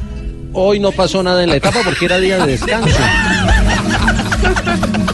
[0.53, 2.97] Hoy no pasó nada en la etapa porque era día de descanso.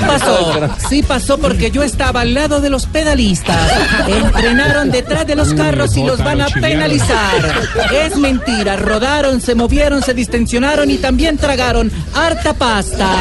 [0.00, 3.70] Sí pasó, sí pasó porque yo estaba al lado de los pedalistas.
[4.08, 7.64] Entrenaron detrás de los carros y los van a penalizar.
[7.92, 13.08] Es mentira, rodaron, se movieron, se distensionaron y también tragaron harta pasta.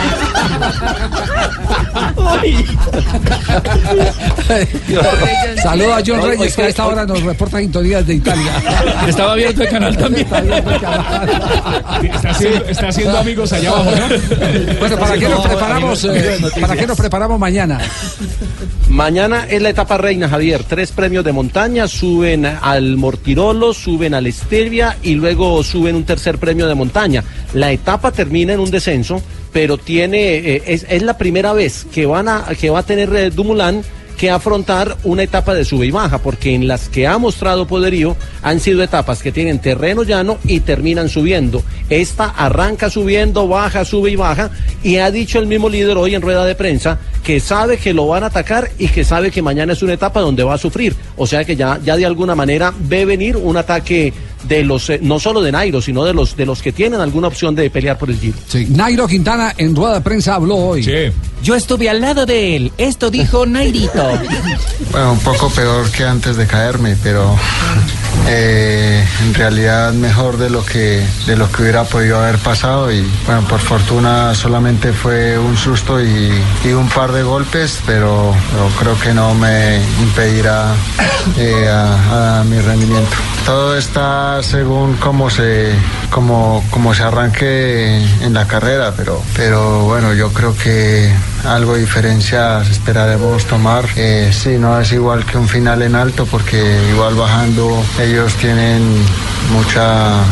[5.62, 8.52] Saludo a John Reyes, que a esta hora nos reporta sintonías de Italia.
[9.08, 10.28] Estaba abierto el canal también.
[12.14, 14.08] Está haciendo, está haciendo amigos allá abajo, ¿no?
[14.80, 16.38] Bueno, ¿para qué nos preparamos, eh,
[16.70, 17.80] ¿para qué nos preparamos mañana?
[18.90, 20.64] Mañana es la etapa reina, Javier.
[20.64, 26.38] Tres premios de montaña, suben al Mortirolo, suben al Estelvia y luego suben un tercer
[26.38, 27.24] premio de montaña.
[27.54, 32.06] La etapa termina en un descenso, pero tiene eh, es, es la primera vez que
[32.06, 33.82] van a que va a tener eh, Dumoulin
[34.20, 38.18] que afrontar una etapa de sube y baja, porque en las que ha mostrado poderío
[38.42, 41.64] han sido etapas que tienen terreno llano y terminan subiendo.
[41.90, 44.52] Esta arranca subiendo, baja, sube y baja,
[44.84, 48.08] y ha dicho el mismo líder hoy en rueda de prensa que sabe que lo
[48.08, 50.94] van a atacar y que sabe que mañana es una etapa donde va a sufrir.
[51.16, 54.12] O sea que ya, ya de alguna manera ve venir un ataque
[54.44, 57.28] de los, eh, no solo de Nairo, sino de los, de los que tienen alguna
[57.28, 58.38] opción de pelear por el Giro.
[58.48, 61.12] Sí, Nairo Quintana en rueda de prensa habló hoy.
[61.42, 62.72] Yo estuve al lado de él.
[62.78, 64.08] Esto dijo Nairito.
[64.92, 67.38] Bueno, un poco peor que antes de caerme, pero
[68.28, 73.02] eh, en realidad mejor de lo que de lo que hubiera podido haber pasado y
[73.26, 76.32] bueno, por fortuna solamente fue un susto y,
[76.74, 80.74] un par de golpes, pero, pero creo que no me impedirá
[81.38, 83.10] eh, a, a mi rendimiento.
[83.46, 85.74] Todo está según cómo se
[86.10, 91.12] cómo, cómo se arranque en la carrera, pero pero bueno, yo creo que
[91.46, 93.86] algo de diferencias esperaremos tomar.
[93.96, 98.82] Eh, sí, no es igual que un final en alto porque igual bajando ellos tienen
[99.52, 100.24] mucha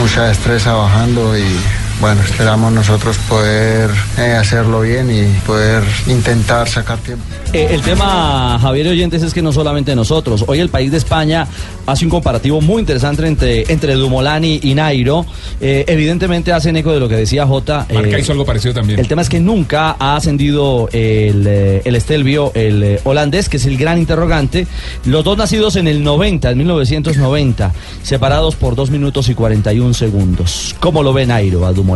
[0.00, 1.58] mucha destreza bajando y
[2.00, 7.24] bueno, esperamos nosotros poder eh, hacerlo bien y poder intentar sacar tiempo.
[7.52, 10.44] Eh, el tema, Javier Oyentes, es que no solamente nosotros.
[10.46, 11.46] Hoy el país de España
[11.86, 15.24] hace un comparativo muy interesante entre, entre Dumolani y Nairo.
[15.60, 17.86] Eh, evidentemente hacen eco de lo que decía Jota.
[17.88, 19.00] eh, Marca hizo algo parecido también.
[19.00, 21.46] el tema es que nunca ha ascendido el,
[21.84, 24.66] el Estelvio, el holandés, que es el gran interrogante.
[25.04, 27.72] Los dos nacidos en el 90, en 1990,
[28.02, 30.76] separados por 2 minutos y 41 segundos.
[30.80, 31.87] ¿Cómo lo ve Nairo a Dumolani?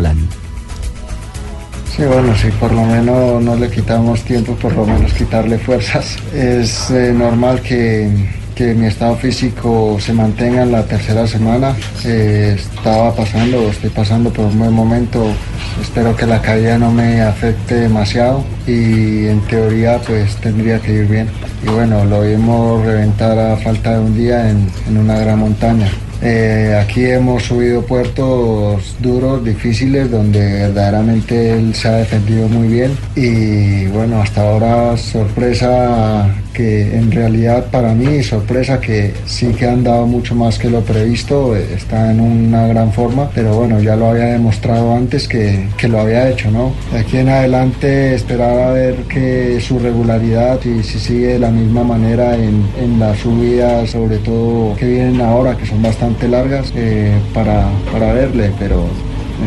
[1.94, 6.16] Sí, bueno, si por lo menos no le quitamos tiempo, por lo menos quitarle fuerzas.
[6.32, 8.10] Es eh, normal que
[8.54, 11.74] que mi estado físico se mantenga en la tercera semana.
[12.04, 15.32] Eh, estaba pasando, estoy pasando por un buen momento.
[15.80, 21.06] Espero que la caída no me afecte demasiado y en teoría pues tendría que ir
[21.06, 21.28] bien.
[21.64, 25.88] Y bueno, lo vimos reventar a falta de un día en, en una gran montaña.
[26.24, 32.96] Eh, aquí hemos subido puertos duros, difíciles, donde verdaderamente él se ha defendido muy bien.
[33.16, 39.84] Y bueno, hasta ahora sorpresa que en realidad para mí sorpresa que sí que han
[39.84, 43.96] dado mucho más que lo previsto, eh, está en una gran forma, pero bueno, ya
[43.96, 46.72] lo había demostrado antes que, que lo había hecho, ¿no?
[46.92, 51.50] De aquí en adelante esperar a ver que su regularidad y si sigue de la
[51.50, 56.72] misma manera en, en las subidas, sobre todo que vienen ahora, que son bastante largas,
[56.76, 58.84] eh, para, para verle, pero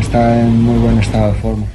[0.00, 1.66] está en muy buen estado de forma.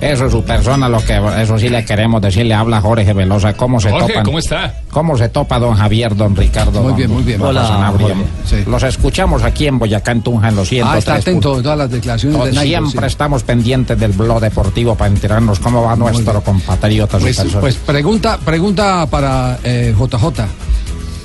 [0.00, 3.54] Eso es su persona, lo que eso sí le queremos decir, le habla Jorge Velosa,
[3.54, 4.24] cómo se Jorge, topan.
[4.24, 4.74] ¿cómo está?
[4.90, 6.80] ¿Cómo se topa don Javier, don Ricardo?
[6.82, 7.40] Muy don- bien, muy bien.
[7.40, 8.14] Hola, Sanabria?
[8.66, 10.94] Los escuchamos aquí en Boyacá, en Tunja, en los 103.
[10.94, 12.86] Ah, está atento a todas las declaraciones de Nairo.
[12.86, 13.12] Siempre sí.
[13.12, 17.18] estamos pendientes del blog deportivo para enterarnos cómo va nuestro compatriota.
[17.18, 17.60] su Pues, persona.
[17.60, 20.44] pues pregunta, pregunta para eh, JJ.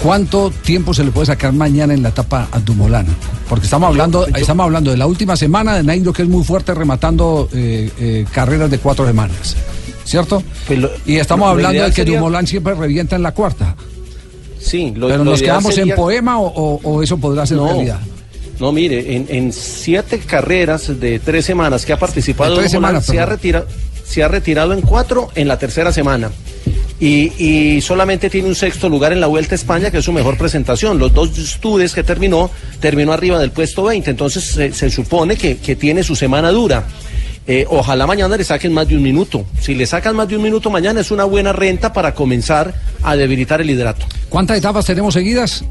[0.02, 3.06] ¿Cuánto tiempo se le puede sacar mañana en la etapa a Dumolán?
[3.48, 6.74] Porque estamos hablando, estamos hablando de la última semana de Nairo que es muy fuerte
[6.74, 9.56] rematando eh, eh, carreras de cuatro semanas,
[10.04, 10.42] ¿cierto?
[11.06, 13.76] y estamos lo hablando ideal de que sería- Dumolán siempre revienta en la cuarta.
[14.60, 17.58] Sí, lo, Pero lo nos quedamos sería- en poema o, o- o eso podrá ser
[17.58, 17.68] No.
[17.68, 18.00] realidad.
[18.60, 23.26] No, mire, en, en siete carreras de tres semanas que ha participado, semanas, se, ha
[23.26, 23.40] perdón.
[23.40, 23.66] retira-
[24.04, 26.32] se ha retirado en cuatro en la tercera semana.
[27.02, 30.14] Y, y solamente tiene un sexto lugar en la Vuelta a España, que es su
[30.14, 31.00] mejor presentación.
[31.00, 34.12] Los dos estudios que terminó, terminó arriba del puesto 20.
[34.12, 36.86] Entonces se, se supone que, que tiene su semana dura.
[37.48, 39.46] Eh, ojalá mañana le saquen más de un minuto.
[39.60, 43.16] Si le sacan más de un minuto mañana es una buena renta para comenzar a
[43.16, 44.06] debilitar el liderato.
[44.30, 45.66] ¿Cuántas etapas tenemos seguidas?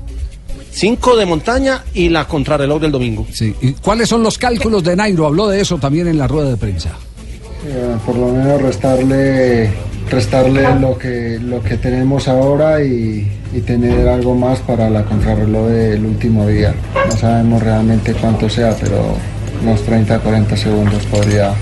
[0.72, 3.26] Cinco de montaña y la contrarreloj del domingo.
[3.32, 3.54] Sí.
[3.60, 5.26] ¿Y cuáles son los cálculos de Nairo?
[5.26, 6.96] Habló de eso también en la rueda de prensa.
[7.66, 9.70] Eh, por lo menos restarle
[10.10, 15.68] restarle lo que lo que tenemos ahora y, y tener algo más para la contrarreloj
[15.68, 16.74] del último día.
[17.06, 19.14] No sabemos realmente cuánto sea, pero
[19.62, 21.52] unos 30 40 segundos podría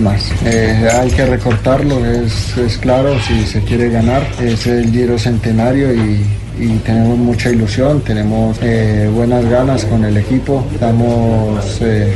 [0.00, 0.30] más.
[0.44, 4.22] Eh, hay que recortarlo, es, es claro, si se quiere ganar.
[4.40, 6.24] Es el Giro Centenario y,
[6.58, 12.12] y tenemos mucha ilusión, tenemos eh, buenas ganas con el equipo, estamos eh,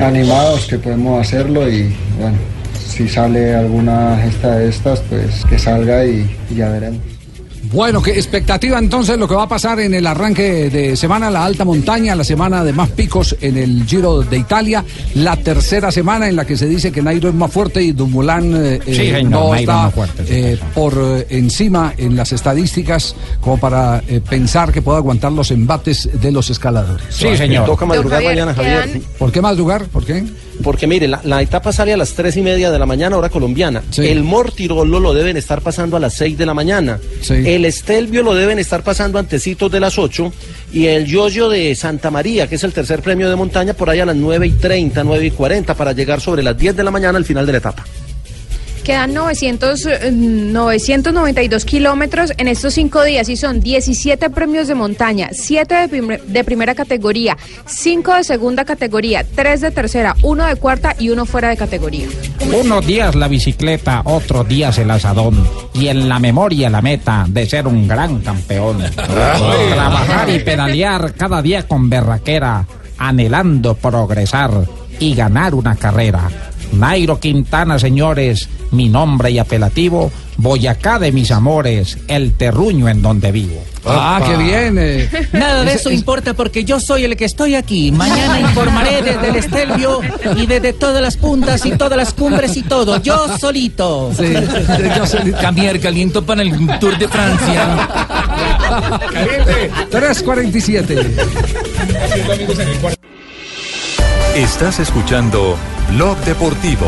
[0.00, 2.36] animados que podemos hacerlo y bueno,
[2.78, 7.19] si sale alguna gesta de estas, pues que salga y, y ya veremos.
[7.72, 11.44] Bueno, ¿qué expectativa entonces lo que va a pasar en el arranque de semana, la
[11.44, 16.28] alta montaña, la semana de más picos en el Giro de Italia, la tercera semana
[16.28, 19.22] en la que se dice que Nairo es más fuerte y Dumoulin eh, Sí, eh,
[19.22, 24.20] no está más fuerte, sí, eh, por eh, encima en las estadísticas como para eh,
[24.28, 27.06] pensar que pueda aguantar los embates de los escaladores.
[27.10, 27.66] Sí, señor.
[27.66, 28.84] Toca madrugar Javier, mañana, Javier.
[28.86, 29.84] quedan- ¿Por qué madrugar?
[29.84, 30.24] ¿Por qué?
[30.62, 33.28] Porque mire, la, la etapa sale a las tres y media de la mañana, hora
[33.28, 33.82] colombiana.
[33.90, 34.06] Sí.
[34.06, 36.98] El Mortirolo lo deben estar pasando a las 6 de la mañana.
[37.22, 37.34] Sí.
[37.34, 40.32] El Estelvio lo deben estar pasando antecitos de las 8.
[40.72, 44.00] Y el Yoyo de Santa María, que es el tercer premio de montaña, por ahí
[44.00, 46.90] a las 9 y 30, 9 y 40, para llegar sobre las 10 de la
[46.90, 47.84] mañana al final de la etapa.
[48.84, 55.28] Quedan 900, eh, 992 kilómetros en estos cinco días y son 17 premios de montaña,
[55.32, 60.56] 7 de, primer- de primera categoría, 5 de segunda categoría, 3 de tercera, 1 de
[60.56, 62.06] cuarta y uno fuera de categoría.
[62.58, 65.46] Unos días la bicicleta, otros días el asadón.
[65.74, 68.78] Y en la memoria la meta de ser un gran campeón.
[68.94, 72.66] Trabajar y pedalear cada día con berraquera,
[72.98, 74.50] anhelando progresar
[74.98, 76.28] y ganar una carrera.
[76.72, 83.30] Nairo Quintana, señores, mi nombre y apelativo, Boyacá de mis amores, el terruño en donde
[83.30, 83.62] vivo.
[83.84, 84.76] Ah, qué bien.
[84.78, 85.08] eh.
[85.32, 87.92] Nada de eso es- importa porque yo soy el que estoy aquí.
[87.92, 90.00] Mañana informaré desde el Estelvio
[90.38, 93.02] y desde todas las puntas y todas las cumbres y todo.
[93.02, 94.12] Yo solito.
[94.16, 94.32] Sí,
[94.96, 95.36] yo solito.
[95.40, 97.88] Cambiar caliento para el Tour de Francia.
[99.90, 100.96] 347.
[104.40, 105.56] Estás escuchando
[105.92, 106.86] Blog Deportivo.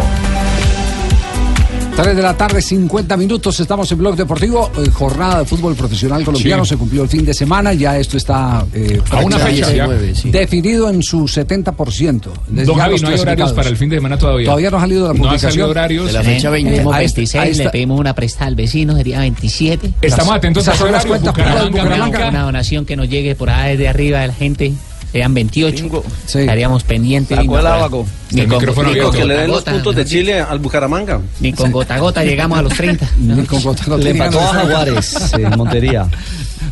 [1.95, 3.61] 3 de la tarde, 50 minutos.
[3.61, 4.71] Estamos en Blog Deportivo.
[4.79, 6.65] eh, jornada de fútbol profesional colombiano.
[6.65, 6.71] Sí.
[6.71, 7.75] Se cumplió el fin de semana.
[7.75, 9.87] Ya esto está eh, A una fecha, ya.
[9.87, 12.31] definido en su 70%.
[12.55, 14.47] Les- Don Javi, no hay horarios para el fin de semana todavía.
[14.47, 15.51] Todavía no ha salido la No publicación.
[15.53, 16.07] salido horarios.
[16.07, 16.71] De la fecha 20.
[16.73, 19.93] Tenemos Ahí está- 26, ahí le pedimos una prestada al vecino, sería 27.
[20.01, 22.29] Estamos atentos a las cuentas Bucaramanga, Bucaramanga.
[22.31, 24.73] Una donación que nos llegue por ahí de arriba de la gente.
[25.13, 26.05] Serían 28.
[26.27, 27.37] Estaríamos pendientes.
[27.37, 28.07] Sacó ni el abaco.
[28.31, 31.21] Ni con, ni con Que le den los puntos gota, de Chile al Bucaramanga.
[31.41, 33.11] Ni con gota a gota llegamos a los 30.
[33.19, 34.67] Ni con gota a gota Le empató a los a 30.
[34.67, 36.09] Jaguares en Montería.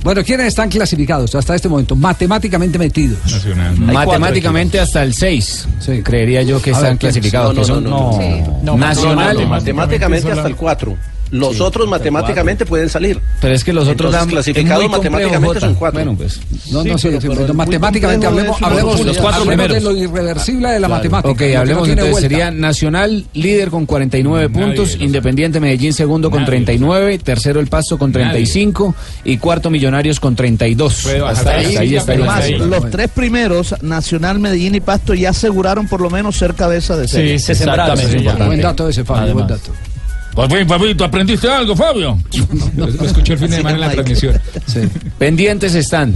[0.02, 1.94] Bueno, ¿quiénes están clasificados hasta este momento?
[1.94, 3.18] Matemáticamente metidos.
[3.76, 5.68] Matemáticamente hasta el 6.
[6.04, 7.14] Creería yo que están ver, ¿quiénes?
[7.14, 7.54] clasificados.
[7.54, 8.62] No, que no, son no, no.
[8.62, 9.46] no, Nacional.
[9.48, 10.96] Matemáticamente hasta el 4.
[11.32, 13.20] Los otros matemáticamente pueden salir.
[13.40, 16.00] Pero es que los otros Entonces, dan- clasificados matemáticamente son cuatro.
[16.00, 16.40] Bueno, pues.
[16.72, 19.94] No, no, sí, pero- sí, pero pero matemáticamente hablemos, hablemos, los cuatro hablemos de primeros.
[19.94, 20.94] lo irreversible de la Claro.
[21.04, 21.30] matemática.
[21.32, 22.10] Ok, no hablemos tiene entonces.
[22.10, 22.28] vuelta.
[22.28, 28.10] Sería Nacional líder con 49 puntos, Independiente Medellín segundo con 39, tercero El Paso con
[28.10, 31.06] 35 y cuarto Millonarios con 32.
[31.06, 32.24] Hasta ahí, hasta ahí estaría.
[32.34, 36.96] Además, los tres primeros, Nacional, Medellín y Pasto, ya aseguraron por lo menos ser cabeza
[36.96, 37.38] de serie.
[37.38, 38.44] Sí, sí, exactamente.
[38.44, 39.72] Buen dato ese, Fabio, buen dato.
[40.34, 42.18] Por fin, Fabito, ¿aprendiste algo, Fabio?
[42.76, 44.40] Lo escuché el fin de semana en la transmisión.
[45.18, 46.14] Pendientes están.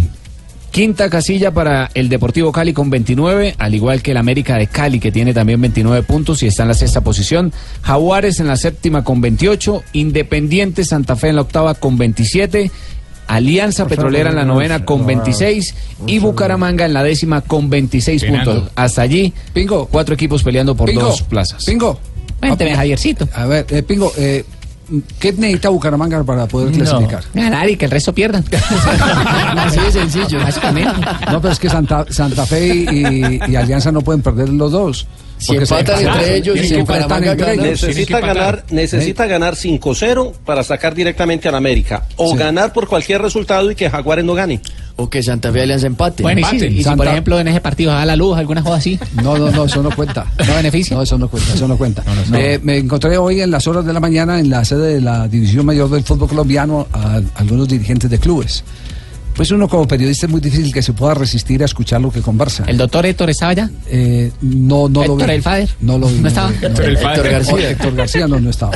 [0.71, 4.99] Quinta casilla para el Deportivo Cali con 29, al igual que el América de Cali
[4.99, 7.53] que tiene también 29 puntos y está en la sexta posición.
[7.83, 12.73] Jaguares en la séptima con 28, Independiente Santa Fe en la octava con 27.
[13.27, 15.75] Alianza Petrolera en la novena con 26
[16.07, 18.53] y Bucaramanga en la décima con 26 Penando.
[18.55, 18.73] puntos.
[18.77, 19.87] Hasta allí, Pingo.
[19.87, 21.65] cuatro equipos peleando por Pingo, dos plazas.
[21.65, 21.99] Pingo.
[22.41, 23.29] Cuénteme, Javiercito.
[23.35, 24.45] A ver, eh, Pingo, eh,
[25.19, 27.25] ¿qué necesita Bucaramanga para poder clasificar?
[27.33, 28.45] Ganar y que el resto pierdan.
[29.57, 30.41] Así de sencillo.
[30.41, 30.93] Básicamente.
[31.31, 35.07] No, pero es que Santa, Santa Fe y, y Alianza no pueden perder los dos.
[35.45, 37.83] Si empatan entre ellos si Bucaramanga entre ellos.
[37.83, 42.07] Necesita ganar, necesita ganar 5-0 para sacar directamente al América.
[42.17, 44.61] O ganar por cualquier resultado y que Jaguares no gane.
[44.97, 46.23] O que Santa Fe Alianza empate.
[46.23, 48.77] Bueno, y si, y si, por ejemplo en ese partido da la luz, alguna cosa
[48.77, 48.99] así.
[49.23, 50.27] No, no, no, eso no cuenta.
[50.47, 50.97] ¿No beneficia?
[50.97, 52.03] No, eso no cuenta, eso no cuenta.
[52.31, 55.29] Me, me encontré hoy en las horas de la mañana en la sede de la
[55.29, 58.65] División Mayor del Fútbol Colombiano a algunos dirigentes de clubes.
[59.35, 62.21] Pues uno como periodista es muy difícil que se pueda resistir a escuchar lo que
[62.21, 62.65] conversa.
[62.69, 63.71] ¿El doctor Héctor estaba allá?
[63.89, 65.23] Eh, no, no lo vi.
[65.23, 65.69] ¿Héctor el Fader?
[65.81, 66.19] No lo vi.
[66.21, 66.51] ¿No estaba?
[66.51, 67.17] lo Héctor el Fader.
[67.19, 67.71] Héctor García.
[67.71, 68.73] Héctor García no, no estaba.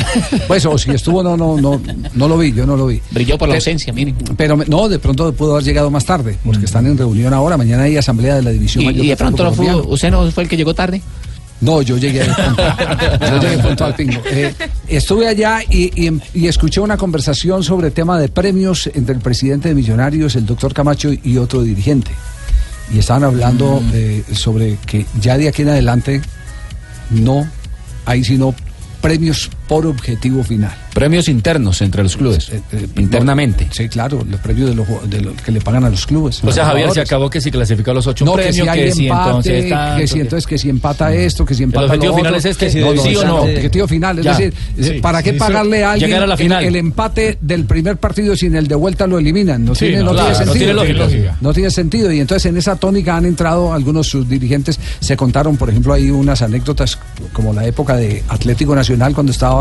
[0.48, 1.80] Pues, o si estuvo, no, no, no,
[2.14, 3.00] no lo vi, yo no lo vi.
[3.12, 4.16] Brilló por la ausencia, miren.
[4.36, 7.56] Pero me- no, de pronto pudo haber llegado más tarde, porque están en reunión ahora.
[7.56, 10.10] Mañana hay asamblea de la División Y, Mayor y de pronto no Fútbol fue, usted
[10.10, 11.00] no fue el que llegó tarde.
[11.60, 13.18] No, yo llegué puntual.
[13.20, 14.20] Yo llegué puntual, Pingo.
[14.30, 14.54] Eh,
[14.86, 19.20] estuve allá y, y- y escuché una conversación sobre el tema de premios entre el
[19.20, 22.12] presidente de Millonarios, el doctor Camacho y otro dirigente.
[22.94, 26.22] Y estaban hablando eh, sobre que ya de aquí en adelante
[27.10, 27.46] no
[28.06, 28.54] hay sino
[29.02, 30.74] premios por objetivo final.
[30.94, 32.48] Premios internos entre los clubes.
[32.50, 32.60] Eh,
[32.96, 33.68] internamente.
[33.70, 36.42] Sí, claro, los premios de los, de los que le pagan a los clubes.
[36.42, 38.68] O sea, Javier, se acabó que si clasificó a los ocho No, premios, que si
[38.68, 41.84] hay si empate, entonces tanto, que si entonces que si empata esto, que si empata
[41.86, 42.50] objetivo lo final otro.
[42.50, 43.44] es este, No, no, sí o no.
[43.44, 44.30] El objetivo final, es Ya.
[44.36, 46.64] decir, Sí, ¿para qué sí, pagarle a alguien llegar a la el- final.
[46.64, 49.64] El, empate del primer partido sin el de vuelta lo eliminan?
[49.64, 50.82] No tiene, no, no claro, tiene no sentido.
[50.84, 51.36] tiene lógica.
[51.40, 52.12] No tiene sentido.
[52.12, 56.10] Y entonces en esa tónica han entrado algunos sus dirigentes, se contaron, por ejemplo, hay
[56.10, 56.98] unas anécdotas
[57.32, 59.57] como la época de Atlético Nacional cuando estaba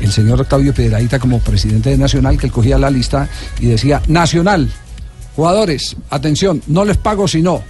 [0.00, 3.28] el señor Octavio Piedrahita como presidente de Nacional, que él cogía la lista
[3.60, 4.68] y decía, Nacional,
[5.36, 7.62] jugadores, atención, no les pago si no.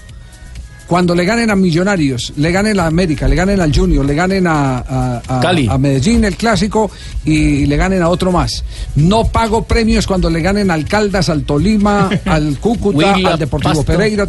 [0.87, 4.47] Cuando le ganen a Millonarios, le ganen a América, le ganen al Junior, le ganen
[4.47, 5.67] a, a- a- Cali.
[5.71, 6.91] a Medellín el clásico
[7.25, 8.63] y le ganen a otro más.
[8.97, 13.85] No pago premios cuando le ganen al Caldas, al Tolima, al Cúcuta, al Deportivo Pasto.
[13.85, 14.27] Pereira.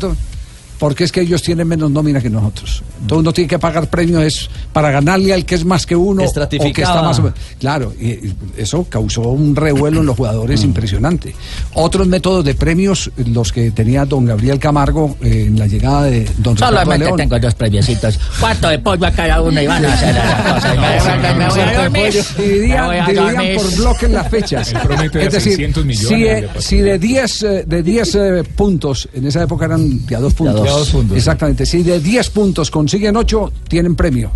[0.80, 2.84] Porque es que ellos tienen menos nómina que nosotros.
[3.02, 6.14] Entonces uno tiene que pagar premios es para ganarle al que es más que uno
[6.14, 7.02] o que está Estratificada.
[7.02, 7.40] más o menos.
[7.60, 11.36] Claro, y eso causó un revuelo en los jugadores impresionante.
[11.74, 16.26] Otros métodos de premios, los que tenía don Gabriel Camargo eh, en la llegada de
[16.38, 17.18] don Ricardo Solamente León.
[17.18, 18.20] tengo dos premiecitos.
[18.40, 20.14] ¿Cuánto de pollo a cada uno y van a hacer.
[22.38, 24.74] Dividían, por bloques las fechas.
[25.14, 26.62] Es decir, 600 millones si, de eh, patrocinio.
[26.62, 30.34] si de 10 eh, de 10 eh, puntos, en esa época eran de a dos
[30.34, 30.63] puntos.
[30.64, 31.66] De dos puntos, Exactamente.
[31.66, 34.32] Si de 10 puntos consiguen 8, tienen premio.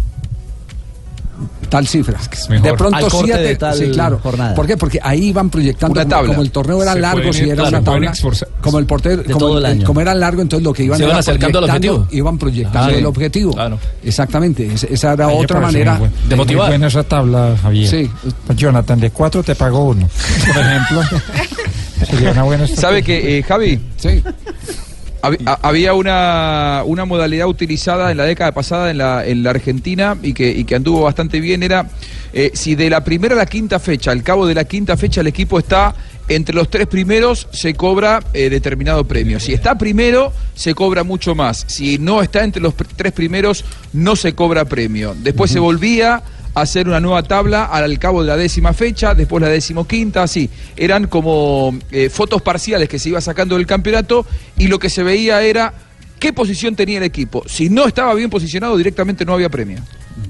[1.69, 2.17] Tal cifra.
[2.49, 2.65] mejor.
[2.65, 3.43] De pronto Al corte 7.
[3.43, 4.19] de tal Sí, claro.
[4.23, 4.55] jornada.
[4.55, 4.78] ¿Por qué?
[4.78, 5.91] Porque ahí iban proyectando.
[5.93, 6.30] Una como- tabla.
[6.30, 8.13] Como el torneo era Se largo, si era claro, una tabla.
[8.61, 9.17] Como el portero.
[9.17, 9.86] De como, todo el año.
[9.86, 12.17] como era largo, entonces lo que iban Se iban acercando al proyectando- objetivo.
[12.17, 12.97] Iban proyectando Claro.
[12.97, 13.51] el objetivo.
[13.53, 13.80] Claro.
[14.03, 14.65] Exactamente.
[14.73, 15.97] Es- Esa era Ay, otra manera.
[15.99, 16.69] buen- de motivar.
[16.69, 17.89] Buena esa tabla, Javier.
[17.89, 18.09] Sí.
[18.55, 20.07] Jonathan, de cuatro te pagó uno.
[20.53, 21.01] Por ejemplo.
[22.09, 23.80] Sería una buena ¿Sabe que, eh, Javi?
[23.97, 24.23] Sí.
[25.28, 29.49] Hab- ha- Había una, una modalidad utilizada en la década pasada en la, en la
[29.51, 31.88] Argentina y que, y que anduvo bastante bien, era
[32.34, 35.21] eh, si de la primera a la quinta fecha, al cabo de la quinta fecha
[35.21, 35.93] el equipo está
[36.30, 39.39] entre los tres primeros, se cobra eh, determinado premio.
[39.39, 41.63] Si está primero, se cobra mucho más.
[41.67, 43.63] Si no está entre los tres primeros,
[43.93, 45.15] no se cobra premio.
[45.17, 46.21] Después se volvía
[46.61, 50.49] hacer una nueva tabla al cabo de la décima fecha, después la decimoquinta, así.
[50.75, 54.25] Eran como eh, fotos parciales que se iba sacando del campeonato
[54.57, 55.73] y lo que se veía era
[56.19, 57.43] qué posición tenía el equipo.
[57.47, 59.79] Si no estaba bien posicionado, directamente no había premio.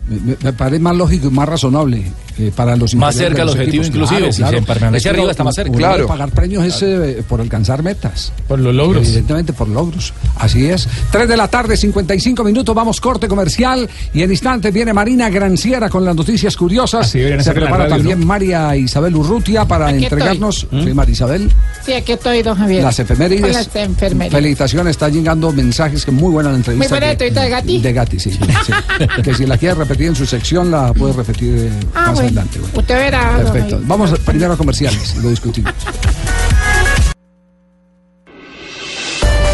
[0.09, 2.03] Me, me parece más lógico y más razonable
[2.39, 4.57] eh, para los Más cerca de al los objetivo equipos, inclusive, claro, si claro.
[4.59, 5.77] se permanece Es que arriba uno- está más cerca.
[5.77, 6.01] Claro.
[6.03, 8.31] de pagar premios es eh, por alcanzar metas.
[8.47, 9.05] Por los logros.
[9.05, 10.13] Evidentemente por logros.
[10.37, 10.87] Así es.
[11.11, 15.89] 3 de la tarde, 55 minutos, vamos corte comercial y en instantes viene Marina Granciera
[15.89, 17.09] con las noticias curiosas.
[17.09, 21.51] Se prepara radio, también María Isabel Urrutia para Aquí entregarnos, sí, María Isabel,
[21.85, 22.83] Sí, aquí estoy, don Javier.
[22.83, 23.53] las efemérides.
[23.53, 24.31] Las efemérides.
[24.31, 26.85] Felicitaciones, está llegando mensajes que muy buena la entrevista.
[26.85, 27.79] Muy buena que- entrevista de Gatti.
[27.81, 28.31] De Gatti, sí.
[28.31, 28.73] sí.
[29.23, 32.19] que si la quiere repetir en su sección, la puede repetir eh, Ah, más bueno.
[32.27, 32.59] adelante.
[32.59, 32.79] bueno.
[32.79, 33.37] Usted verá.
[33.37, 33.79] Perfecto.
[33.83, 35.73] Vamos primero a comerciales y lo discutimos.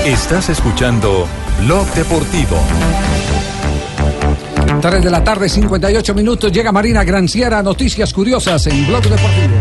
[0.06, 1.28] Estás escuchando
[1.62, 2.58] Blog Deportivo.
[4.82, 6.52] 3 de la tarde, 58 minutos.
[6.52, 9.54] Llega Marina Granciera, noticias curiosas en Blog Deportivo.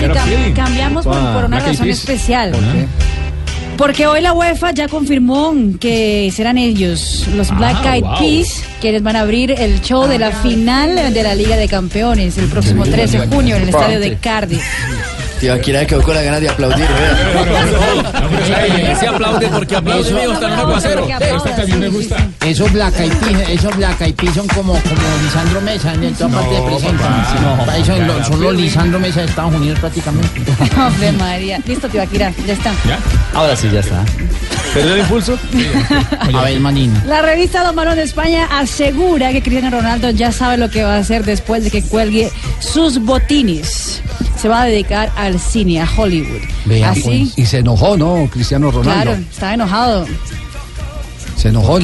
[0.00, 2.52] Sí, cam- cambiamos por, por una razón especial.
[3.80, 8.18] Porque hoy la UEFA ya confirmó que serán ellos, los Black Ah, Eyed wow.
[8.18, 12.36] Peas, quienes van a abrir el show de la final de la Liga de Campeones
[12.36, 14.60] el próximo 13 de junio en el estadio de Cardiff.
[15.40, 16.84] Tío, Akira quedó con la ganas de aplaudir,
[18.98, 21.08] Se aplaude porque aplaude, Eso- amigo, está en un aguacero.
[21.08, 22.16] Esta me gusta.
[22.16, 22.28] Peas,
[23.48, 28.24] esos Black Eyed Peas son como, como Lisandro Mesa en toda parte de presenta.
[28.24, 30.42] Son los Lisandro Mesa de Estados Unidos prácticamente.
[30.76, 31.58] Ave María.
[31.66, 32.72] Listo, Tibaquira, ya está.
[33.34, 34.04] Ahora sí, ya está.
[34.74, 35.38] ¿Perdió el impulso?
[36.34, 37.02] A ver, Manina.
[37.06, 40.94] La revista Don Balón de España asegura que Cristiano Ronaldo ya sabe lo que va
[40.96, 42.30] a hacer después de que cuelgue
[42.60, 44.02] sus botines.
[44.40, 46.40] Se va a dedicar al cine, a Hollywood.
[46.84, 48.28] Así, Y se enojó, ¿no?
[48.30, 49.02] Cristiano Ronaldo.
[49.02, 50.06] claro, estaba enojado.
[51.36, 51.78] Se enojó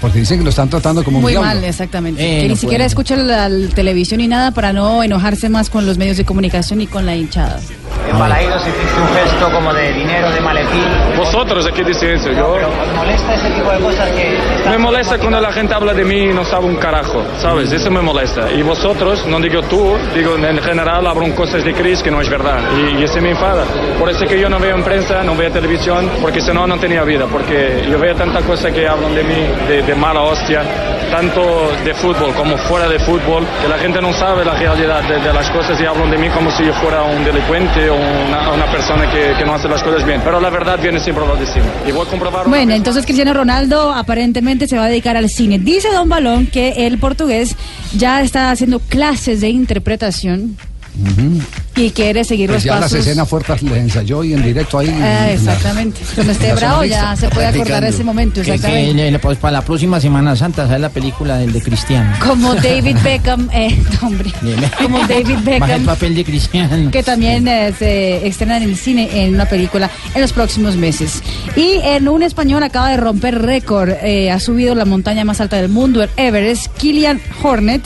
[0.00, 2.20] porque dicen que lo están tratando como un Muy mal, exactamente.
[2.20, 5.86] Eh, que ni siquiera escucha la, la televisión ni nada para no enojarse más con
[5.86, 7.60] los medios de comunicación y con la hinchada.
[8.08, 10.84] En Balaídos hiciste un gesto como de dinero, de maletín.
[11.16, 12.32] Vosotros, ¿qué decís eso?
[12.32, 12.54] Yo...
[12.54, 14.38] ¿Os molesta ese tipo de cosas que...
[14.70, 17.70] Me molesta cuando la gente habla de mí y no sabe un carajo, ¿sabes?
[17.72, 18.50] Eso me molesta.
[18.50, 22.28] Y vosotros, no digo tú, digo en general, hablan cosas de Chris que no es
[22.30, 22.60] verdad.
[22.76, 23.64] Y, y eso me enfada.
[23.98, 26.78] Por eso que yo no veo en prensa, no veo televisión, porque si no, no
[26.78, 27.26] tenía vida.
[27.30, 30.62] Porque yo veo tanta cosa que hablan de mí, de, de mala hostia,
[31.10, 35.18] tanto de fútbol como fuera de fútbol, que la gente no sabe la realidad de,
[35.20, 38.52] de las cosas y hablan de mí como si yo fuera un delincuente o una,
[38.52, 40.20] una persona que, que no hace las cosas bien.
[40.24, 41.66] Pero la verdad viene siempre lo de encima.
[41.86, 45.58] Y voy a comprobar Bueno, entonces Cristiano Ronaldo aparentemente se va a dedicar al cine.
[45.58, 47.56] Dice Don Balón que el portugués
[47.96, 50.56] ya está haciendo clases de interpretación
[51.78, 52.92] y quiere seguir Pues los ya pasos.
[52.92, 54.88] las escenas fuertes le ensayó y en directo ahí.
[54.88, 56.00] en Ah, exactamente.
[56.14, 59.10] Cuando esté bravo ya se puede acordar ese momento, Que- que exactamente.
[59.10, 62.12] le- pues para la próxima Semana Santa sale la película del de Cristiano.
[62.24, 64.30] Como David Beckham, eh, hombre,
[64.82, 66.90] como David Más el Beckham, papel de Cristiano.
[66.90, 71.22] que también eh, se estrena en el cine en una película en los próximos meses.
[71.56, 75.56] Y en un español acaba de romper récord, eh, ha subido la montaña más alta
[75.56, 77.82] del mundo, el Everest, Kilian Hornet,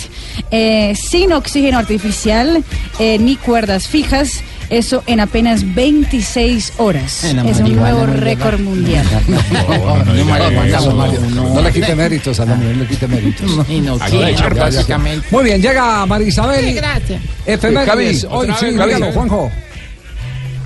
[0.51, 2.63] eh, sin oxígeno artificial
[2.99, 4.43] eh, ni cuerdas fijas.
[4.71, 7.25] Eso en apenas 26 horas.
[7.25, 9.07] En Es un nuevo récord mundial.
[11.35, 13.57] No, le quite méritos a la mujer, no le quite méritos.
[13.57, 13.99] no.
[15.31, 16.75] Muy bien, llega María Isabel.
[16.75, 17.21] Gracias.
[17.45, 18.25] Efemérides.
[18.25, 19.51] Eh, Hoy sí, dígalo, Juanjo.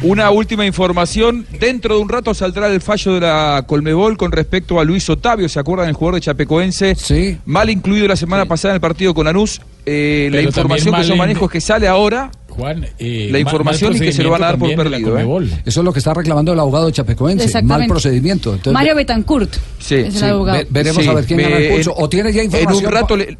[0.03, 1.47] Una última información.
[1.59, 5.49] Dentro de un rato saldrá el fallo de la Colmebol con respecto a Luis Otavio.
[5.49, 5.89] ¿Se acuerdan?
[5.89, 6.95] El jugador de Chapecoense.
[6.95, 7.39] Sí.
[7.47, 9.61] Mal incluido la semana pasada en el partido con Anús.
[9.87, 12.31] Eh, la información que yo manejo es que sale ahora.
[12.57, 15.18] Juan, eh, La ma- información mal y que se lo van a dar por perdido,
[15.18, 15.48] ¿eh?
[15.64, 17.62] Eso es lo que está reclamando el abogado chapecoense.
[17.62, 18.50] Mal procedimiento.
[18.54, 20.24] Entonces, Mario Betancourt Sí, es el sí.
[20.24, 20.59] abogado.
[20.59, 21.94] ve- veremos Sí, a ver quién gana el me- pulso.
[21.96, 22.86] ¿O tiene ya En información?
[22.86, 23.36] un rato le-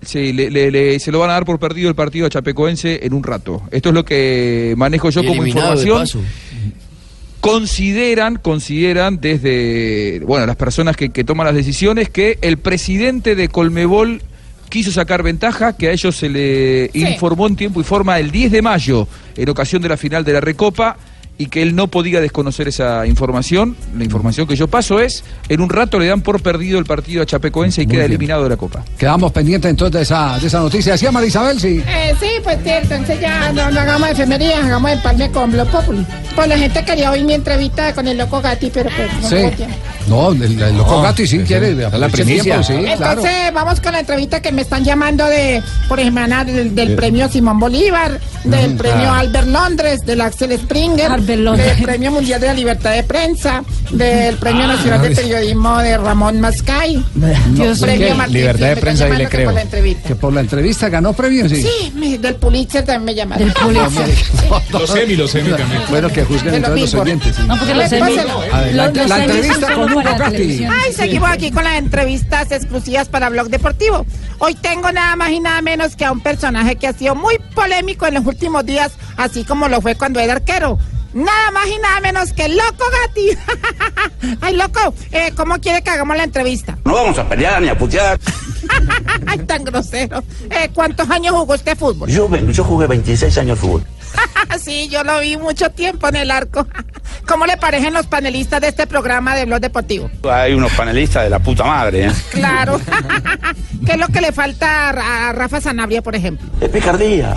[0.00, 3.00] Sí, le- le- le- se lo van a dar por perdido el partido a Chapecoense
[3.04, 3.62] en un rato.
[3.72, 6.06] Esto es lo que manejo yo Y como información.
[7.40, 13.48] Consideran, consideran desde, bueno, las personas que, que toman las decisiones que el presidente de
[13.48, 14.22] Colmebol
[14.68, 18.52] quiso sacar ventaja, que a ellos se le informó en tiempo y forma el 10
[18.52, 20.96] de mayo, en ocasión de la final de la Recopa,
[21.40, 23.76] y que él no podía desconocer esa información.
[23.96, 27.22] La información que yo paso es, en un rato le dan por perdido el partido
[27.22, 28.10] a Chapecoense y Muy queda bien.
[28.12, 28.84] eliminado de la Copa.
[28.98, 30.92] Quedamos pendientes entonces de esa, de esa noticia.
[30.92, 31.60] ¿Decía María Isabel?
[31.60, 31.82] Sí.
[31.86, 36.04] Eh, sí, pues sí, entonces ya no, no hagamos efemerías, hagamos empalme con Blog Populi.
[36.34, 39.64] Pues la gente quería oír mi entrevista con el loco Gatti, pero pues no Sí.
[40.08, 41.74] No, el, el loco No, Gatti sí quiere.
[41.76, 41.82] sí.
[41.82, 42.62] aproveche el primicia.
[42.62, 43.20] sí, claro.
[43.20, 46.96] Entonces vamos con la entrevista que me están llamando de, por ejemplo, del, del Eh.
[46.96, 49.18] premio Simón Bolívar, del Mm, premio ah.
[49.20, 51.10] Albert Londres, del Axel Springer.
[51.36, 55.96] Del Premio Mundial de la Libertad de Prensa, del Premio Ah, Nacional de Periodismo de
[55.98, 57.04] Ramón Mascay.
[57.50, 58.14] Dios premio mío.
[58.16, 59.44] Martín Libertad de prensa, llamaron que creo.
[59.46, 60.08] por la entrevista.
[60.08, 61.62] Que por la entrevista ganó premio, sí.
[61.62, 63.44] Sí, me- del Pulitzer también me llamaron.
[63.44, 64.08] Del Pulitzer.
[64.72, 65.82] Los Emmy, los Emmy también.
[65.90, 67.36] Bueno, que juzguen entonces los oyentes.
[67.36, 67.42] sí.
[67.46, 67.92] No, porque los.
[67.92, 68.16] Emmy-
[68.74, 70.02] la, entrevista con Hugo.
[70.24, 74.06] Ay, seguimos aquí con las entrevistas exclusivas para Blog Deportivo.
[74.38, 77.38] Hoy tengo nada más y nada menos que a un personaje que ha sido muy
[77.54, 80.78] polémico en los últimos días, así como lo fue cuando era arquero.
[81.12, 83.30] Nada más y nada menos que Loco Gatti.
[84.40, 86.78] Ay, loco, eh, ¿cómo quiere que hagamos la entrevista?
[86.84, 88.18] No vamos a pelear ni a putear.
[89.26, 90.22] Ay, tan grosero.
[90.50, 92.08] Eh, ¿Cuántos años jugó usted fútbol?
[92.08, 93.84] Yo, yo jugué 26 años fútbol.
[94.62, 96.66] sí, yo lo vi mucho tiempo en el arco.
[97.26, 100.10] ¿Cómo le parecen los panelistas de este programa de Blog Deportivo?
[100.30, 102.12] Hay unos panelistas de la puta madre, ¿eh?
[102.30, 102.80] Claro.
[103.84, 106.48] ¿Qué es lo que le falta a Ra- a Rafa Sanabria, por ejemplo?
[106.60, 107.36] Es picardía.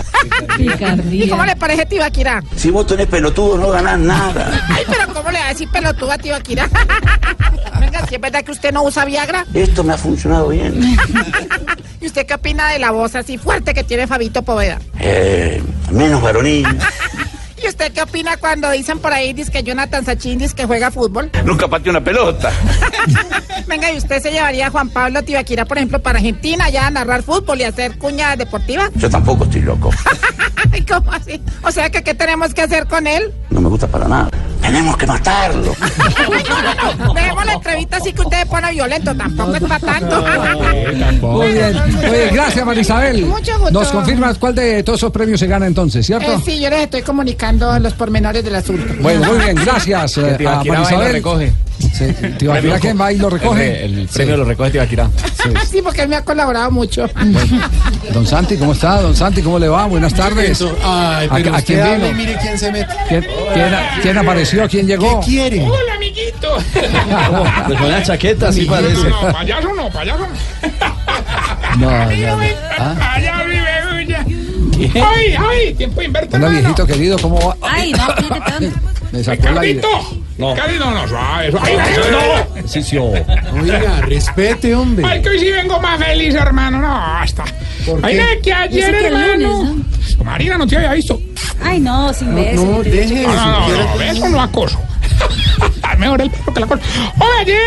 [1.10, 2.42] ¿Y cómo le parece Tibaquirá?
[2.56, 4.66] Si vos tenés pelotudo no ganás nada.
[4.70, 6.68] Ay, pero ¿cómo le va a decir pelotudo a Tibaquirá?
[7.78, 9.44] Venga, si es verdad que usted no usa Viagra.
[9.52, 10.96] Esto me ha funcionado bien.
[12.00, 14.80] ¿Y usted qué opina de la voz así fuerte que tiene Fabito Poveda?
[14.98, 16.66] Eh, menos varonil.
[17.62, 20.90] ¿Y usted qué opina cuando dicen por ahí dice que Jonathan Sachin dice que juega
[20.90, 21.30] fútbol?
[21.44, 22.50] Nunca pateé una pelota.
[23.68, 26.90] Venga, ¿y usted se llevaría a Juan Pablo Tibaquira, por ejemplo, para Argentina ya a
[26.90, 28.90] narrar fútbol y hacer cuña deportiva?
[28.96, 29.90] Yo tampoco estoy loco.
[30.82, 31.40] Ay, ¿Cómo así?
[31.62, 33.32] O sea, que ¿qué tenemos que hacer con él?
[33.50, 34.30] No me gusta para nada.
[34.60, 35.74] Tenemos que matarlo.
[36.22, 37.14] No, no, no.
[37.14, 39.14] Dejemos la entrevista así que usted se pone violento.
[39.14, 40.22] Tampoco es para tanto.
[41.26, 41.76] Muy bien.
[41.76, 43.26] Oye, gracias, Marisabel.
[43.26, 43.70] Mucho gusto.
[43.72, 46.32] Nos confirmas cuál de todos esos premios se gana entonces, ¿cierto?
[46.32, 48.94] Eh, sí, yo les estoy comunicando los pormenores del asunto.
[49.00, 51.22] Bueno, muy bien, gracias eh, a Marisabel.
[51.92, 52.06] Sí,
[52.38, 53.84] Tibaquirá, ¿quién va y lo recoge?
[53.84, 55.10] El, el premio lo recoge Tibaquirá.
[55.70, 57.08] Sí, porque él me ha colaborado mucho.
[58.12, 59.00] Don Santi, ¿cómo está?
[59.02, 59.86] Don Santi, ¿cómo le va?
[59.86, 60.62] Buenas tardes.
[60.82, 62.14] Ay, ¿A- pero a usted quién vino?
[62.14, 62.94] mire quién se mete.
[63.08, 64.68] ¿Quién, quién a- quién apareció?
[64.68, 65.20] ¿Quién llegó?
[65.20, 65.62] ¿Qué quiere?
[65.62, 66.56] Hola, amiguito.
[67.66, 69.08] Pues con la chaqueta, sí parece.
[69.08, 70.28] No, payaso no, payaso no.
[71.78, 72.42] No, Ay, no, no.
[72.42, 73.12] ay, ¿Ah?
[73.14, 74.26] Allá vive uña.
[74.94, 76.36] Ay, ay, tiempo de invertir.
[76.36, 77.56] Hola, viejito querido, ¿cómo va?
[77.62, 78.78] Ay, no, fíjate tanto.
[79.12, 79.60] Me sacó la
[80.50, 80.54] idea.
[80.54, 80.84] Ricardito.
[80.90, 81.02] No.
[81.02, 81.78] No, suave, suave.
[81.80, 82.68] Ay, no.
[82.68, 85.06] Sí, sí, Oiga, respete, hombre.
[85.08, 86.78] Ay, que hoy sí vengo más feliz, hermano.
[86.80, 87.44] No, basta.
[87.86, 88.06] ¿Por qué?
[88.06, 89.62] Ay, no, que ayer, hermano.
[89.64, 91.20] lunes, Marina, no te había visto.
[91.62, 92.64] Ay, no, sin beso.
[92.64, 94.78] no, deje No, no, no, no, eso no acoso.
[95.98, 96.82] Mejor el perro que la cosa.
[97.18, 97.58] Hoy ayer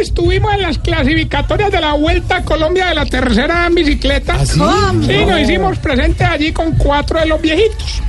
[0.00, 4.44] estuvimos en las clasificatorias de la Vuelta a Colombia de la tercera en bicicleta.
[4.44, 4.60] sí?
[5.06, 8.02] Sí, nos hicimos presentes allí con cuatro de los viejitos.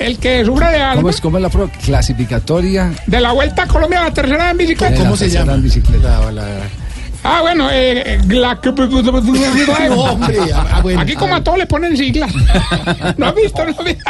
[0.00, 1.02] El que sufre de algo.
[1.02, 2.92] ¿Cómo es, cómo es la pro- clasificatoria?
[3.06, 4.96] De la Vuelta a Colombia la tercera en bicicleta.
[4.96, 5.54] ¿Cómo se tercera llama?
[5.56, 6.20] en bicicleta.
[6.20, 6.46] La- la-
[7.22, 8.58] Ah, bueno, eh, la...
[9.90, 12.32] No, hombre, ah, bueno, Aquí como ah, a todos le ponen siglas.
[13.18, 13.62] ¿No has visto?
[13.62, 14.04] ¿No has visto?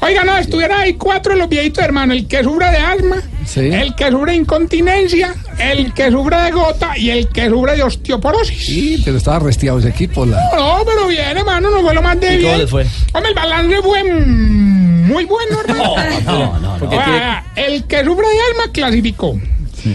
[0.00, 2.12] Oiga, no, estuvieran ahí cuatro de los viejitos, hermano.
[2.12, 3.16] El que sufre de asma,
[3.46, 3.60] Sí.
[3.60, 7.82] el que sufre de incontinencia, el que sufre de gota y el que sufre de
[7.82, 8.62] osteoporosis.
[8.66, 10.26] Sí, pero estaba restiado ese equipo.
[10.26, 10.36] La...
[10.54, 12.58] No, pero bien, hermano, no fue lo más de ¿Y cómo bien.
[12.60, 12.86] les fue?
[13.14, 14.02] Hombre, el balance fue
[15.10, 15.94] muy bueno, hermano.
[16.24, 16.90] No, no, no.
[16.92, 19.38] Ah, el que sufre de alma clasificó.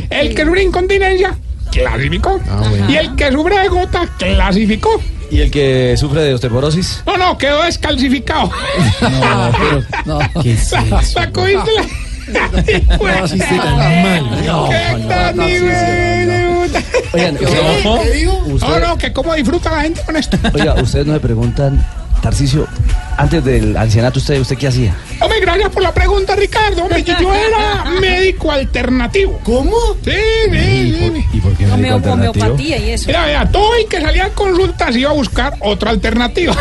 [0.09, 1.38] El que sufre de incontinencia
[1.72, 2.39] clasificó.
[2.88, 5.01] Y el que sufre de gota clasificó.
[5.32, 7.01] ¿Y el que sufre de osteoporosis?
[7.05, 8.51] No, no, quedó descalcificado.
[9.01, 9.84] No, pero.
[10.05, 11.01] No.
[11.01, 12.05] Sacudiste la.
[12.66, 12.84] Qué
[13.28, 14.45] chiste tan mal.
[14.45, 14.70] No.
[17.13, 18.43] Oigan, ¿Qué digo?
[18.61, 20.38] No, no, que cómo disfruta la gente con esto.
[20.53, 21.86] oiga, ustedes no me preguntan,
[22.22, 22.68] Tarcicio,
[23.18, 24.95] antes del ancianato, ¿usted, usted qué hacía?
[25.22, 26.82] Hombre, gracias por la pregunta, Ricardo.
[26.84, 29.39] Hombre, yo yo era médico alternativo.
[29.43, 29.76] ¿Cómo?
[30.03, 30.11] Sí,
[30.51, 31.26] sí, sí.
[31.34, 33.05] ¿Y por qué Homeo- homeopatía y eso.
[33.07, 36.53] Mira, vea, todo el que salía a consultas iba a buscar otra alternativa.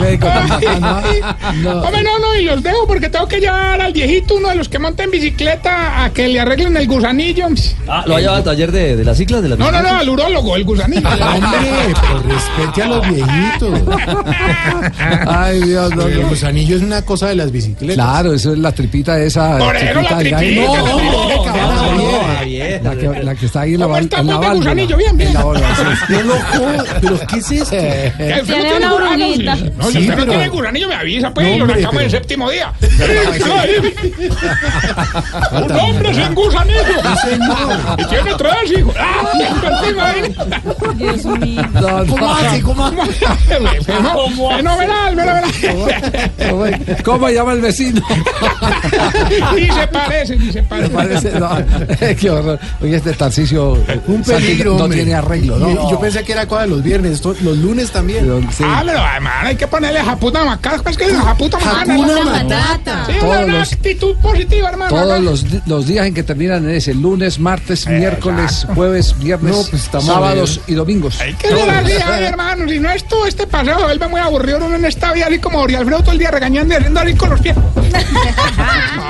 [0.00, 0.26] Médico.
[0.26, 4.68] Hombre, no, no, y los dejo porque tengo que llevar al viejito, uno de los
[4.68, 7.46] que monta en bicicleta, a que le arreglen el gusanillo.
[7.88, 9.42] Ah, ¿Lo ha llevado al taller de, de las ciclas?
[9.42, 11.08] De la No, no, no, al urólogo, el gusanillo.
[11.08, 13.65] Hombre, pero respete a los viejitos.
[15.26, 17.96] Ay, Dios, no, El gusanillo es una cosa de las bicicletas.
[17.96, 19.58] Claro, eso es la tripita esa.
[19.58, 20.40] Por eso la tripita.
[20.66, 22.05] No, No, no,
[22.66, 22.82] Javier.
[22.84, 24.54] La que, la que está ahí en la, ¿Cómo val- está, en la válvula.
[24.56, 24.96] gusanillo?
[24.96, 25.28] Bien, bien.
[25.30, 25.82] En la válvula, sí.
[26.16, 27.70] No lo jodo, pero ¿qué es esto?
[27.76, 29.54] Que no Tiene una brujita.
[29.56, 32.04] No, Sí, si usted no tiene gusanillo, me avisa, pues, No, y lo sacamos pero-
[32.04, 32.72] el séptimo día.
[35.52, 36.80] Un hombre sin gusanillo.
[37.98, 38.94] Y tiene tres hijos.
[38.98, 39.22] ¡Ah!
[40.96, 41.62] Dios mío.
[42.08, 42.62] ¿Cómo hace?
[42.62, 43.26] ¿Cómo hace?
[43.84, 47.02] Feno- Fenomenal, fenomenal.
[47.04, 48.00] ¿Cómo llama el vecino?
[49.54, 50.90] Ni se parece, ni se parece.
[50.90, 51.50] Parece, no,
[52.18, 52.55] qué horror.
[52.80, 53.72] Hoy este Tarcicio
[54.06, 54.98] Un peligro, no hombre.
[54.98, 55.70] tiene arreglo, ¿no?
[55.72, 58.28] Yo, yo pensé que era cosa de los viernes, esto- los lunes también.
[58.62, 60.82] Ah, pero además hay que ponerle japuta macana.
[60.82, 61.96] Pues que es japuta macana.
[61.96, 62.24] ¿no?
[62.24, 63.04] Matata.
[63.06, 64.90] Sí, Todos una los- actitud positiva, hermano.
[64.90, 69.62] Todos los, los días en que terminan en ese lunes, martes, miércoles, jueves, viernes, No,
[69.70, 71.20] pues sábados y domingos.
[71.20, 72.68] Hay que ay, hermano.
[72.68, 74.58] Si no esto, este paseo se vuelve muy aburrido.
[74.64, 77.14] Uno en esta vida así como Ori Alfredo todo el día regañando y haciendo así
[77.14, 77.56] con los pies.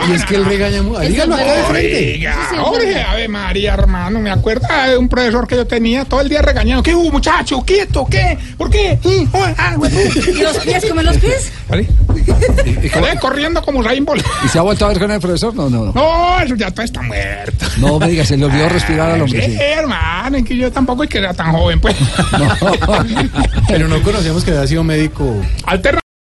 [0.08, 1.00] Y es que él regaña mucho.
[1.00, 2.12] Dígalo acá de frente.
[2.14, 6.28] Oiga, Jorge, Ave María, hermano, me acuerdo de un profesor que yo tenía todo el
[6.28, 6.82] día regañando.
[6.82, 7.62] ¿Qué hubo, muchacho?
[7.64, 8.06] ¿Quieto?
[8.10, 8.36] ¿Qué?
[8.56, 8.98] ¿Por qué?
[9.04, 9.76] Mm, oh, ah.
[10.26, 10.84] ¿Y los pies?
[10.86, 11.52] ¿Comen los pies?
[11.68, 11.86] ¿Vale?
[12.92, 14.24] Sale corriendo como Usain Bolt.
[14.44, 15.54] ¿Y se ha vuelto a ver con el profesor?
[15.54, 15.92] No, no, no.
[15.92, 17.66] No, eso ya todo está muerto.
[17.78, 19.44] No me digas, se le olvidó respirar al hombre.
[19.44, 19.58] Sí, sí.
[19.60, 21.94] hermano, es que yo tampoco es que era tan joven, pues.
[23.68, 25.40] Pero no conocíamos que había sido médico.
[25.66, 26.00] Alterna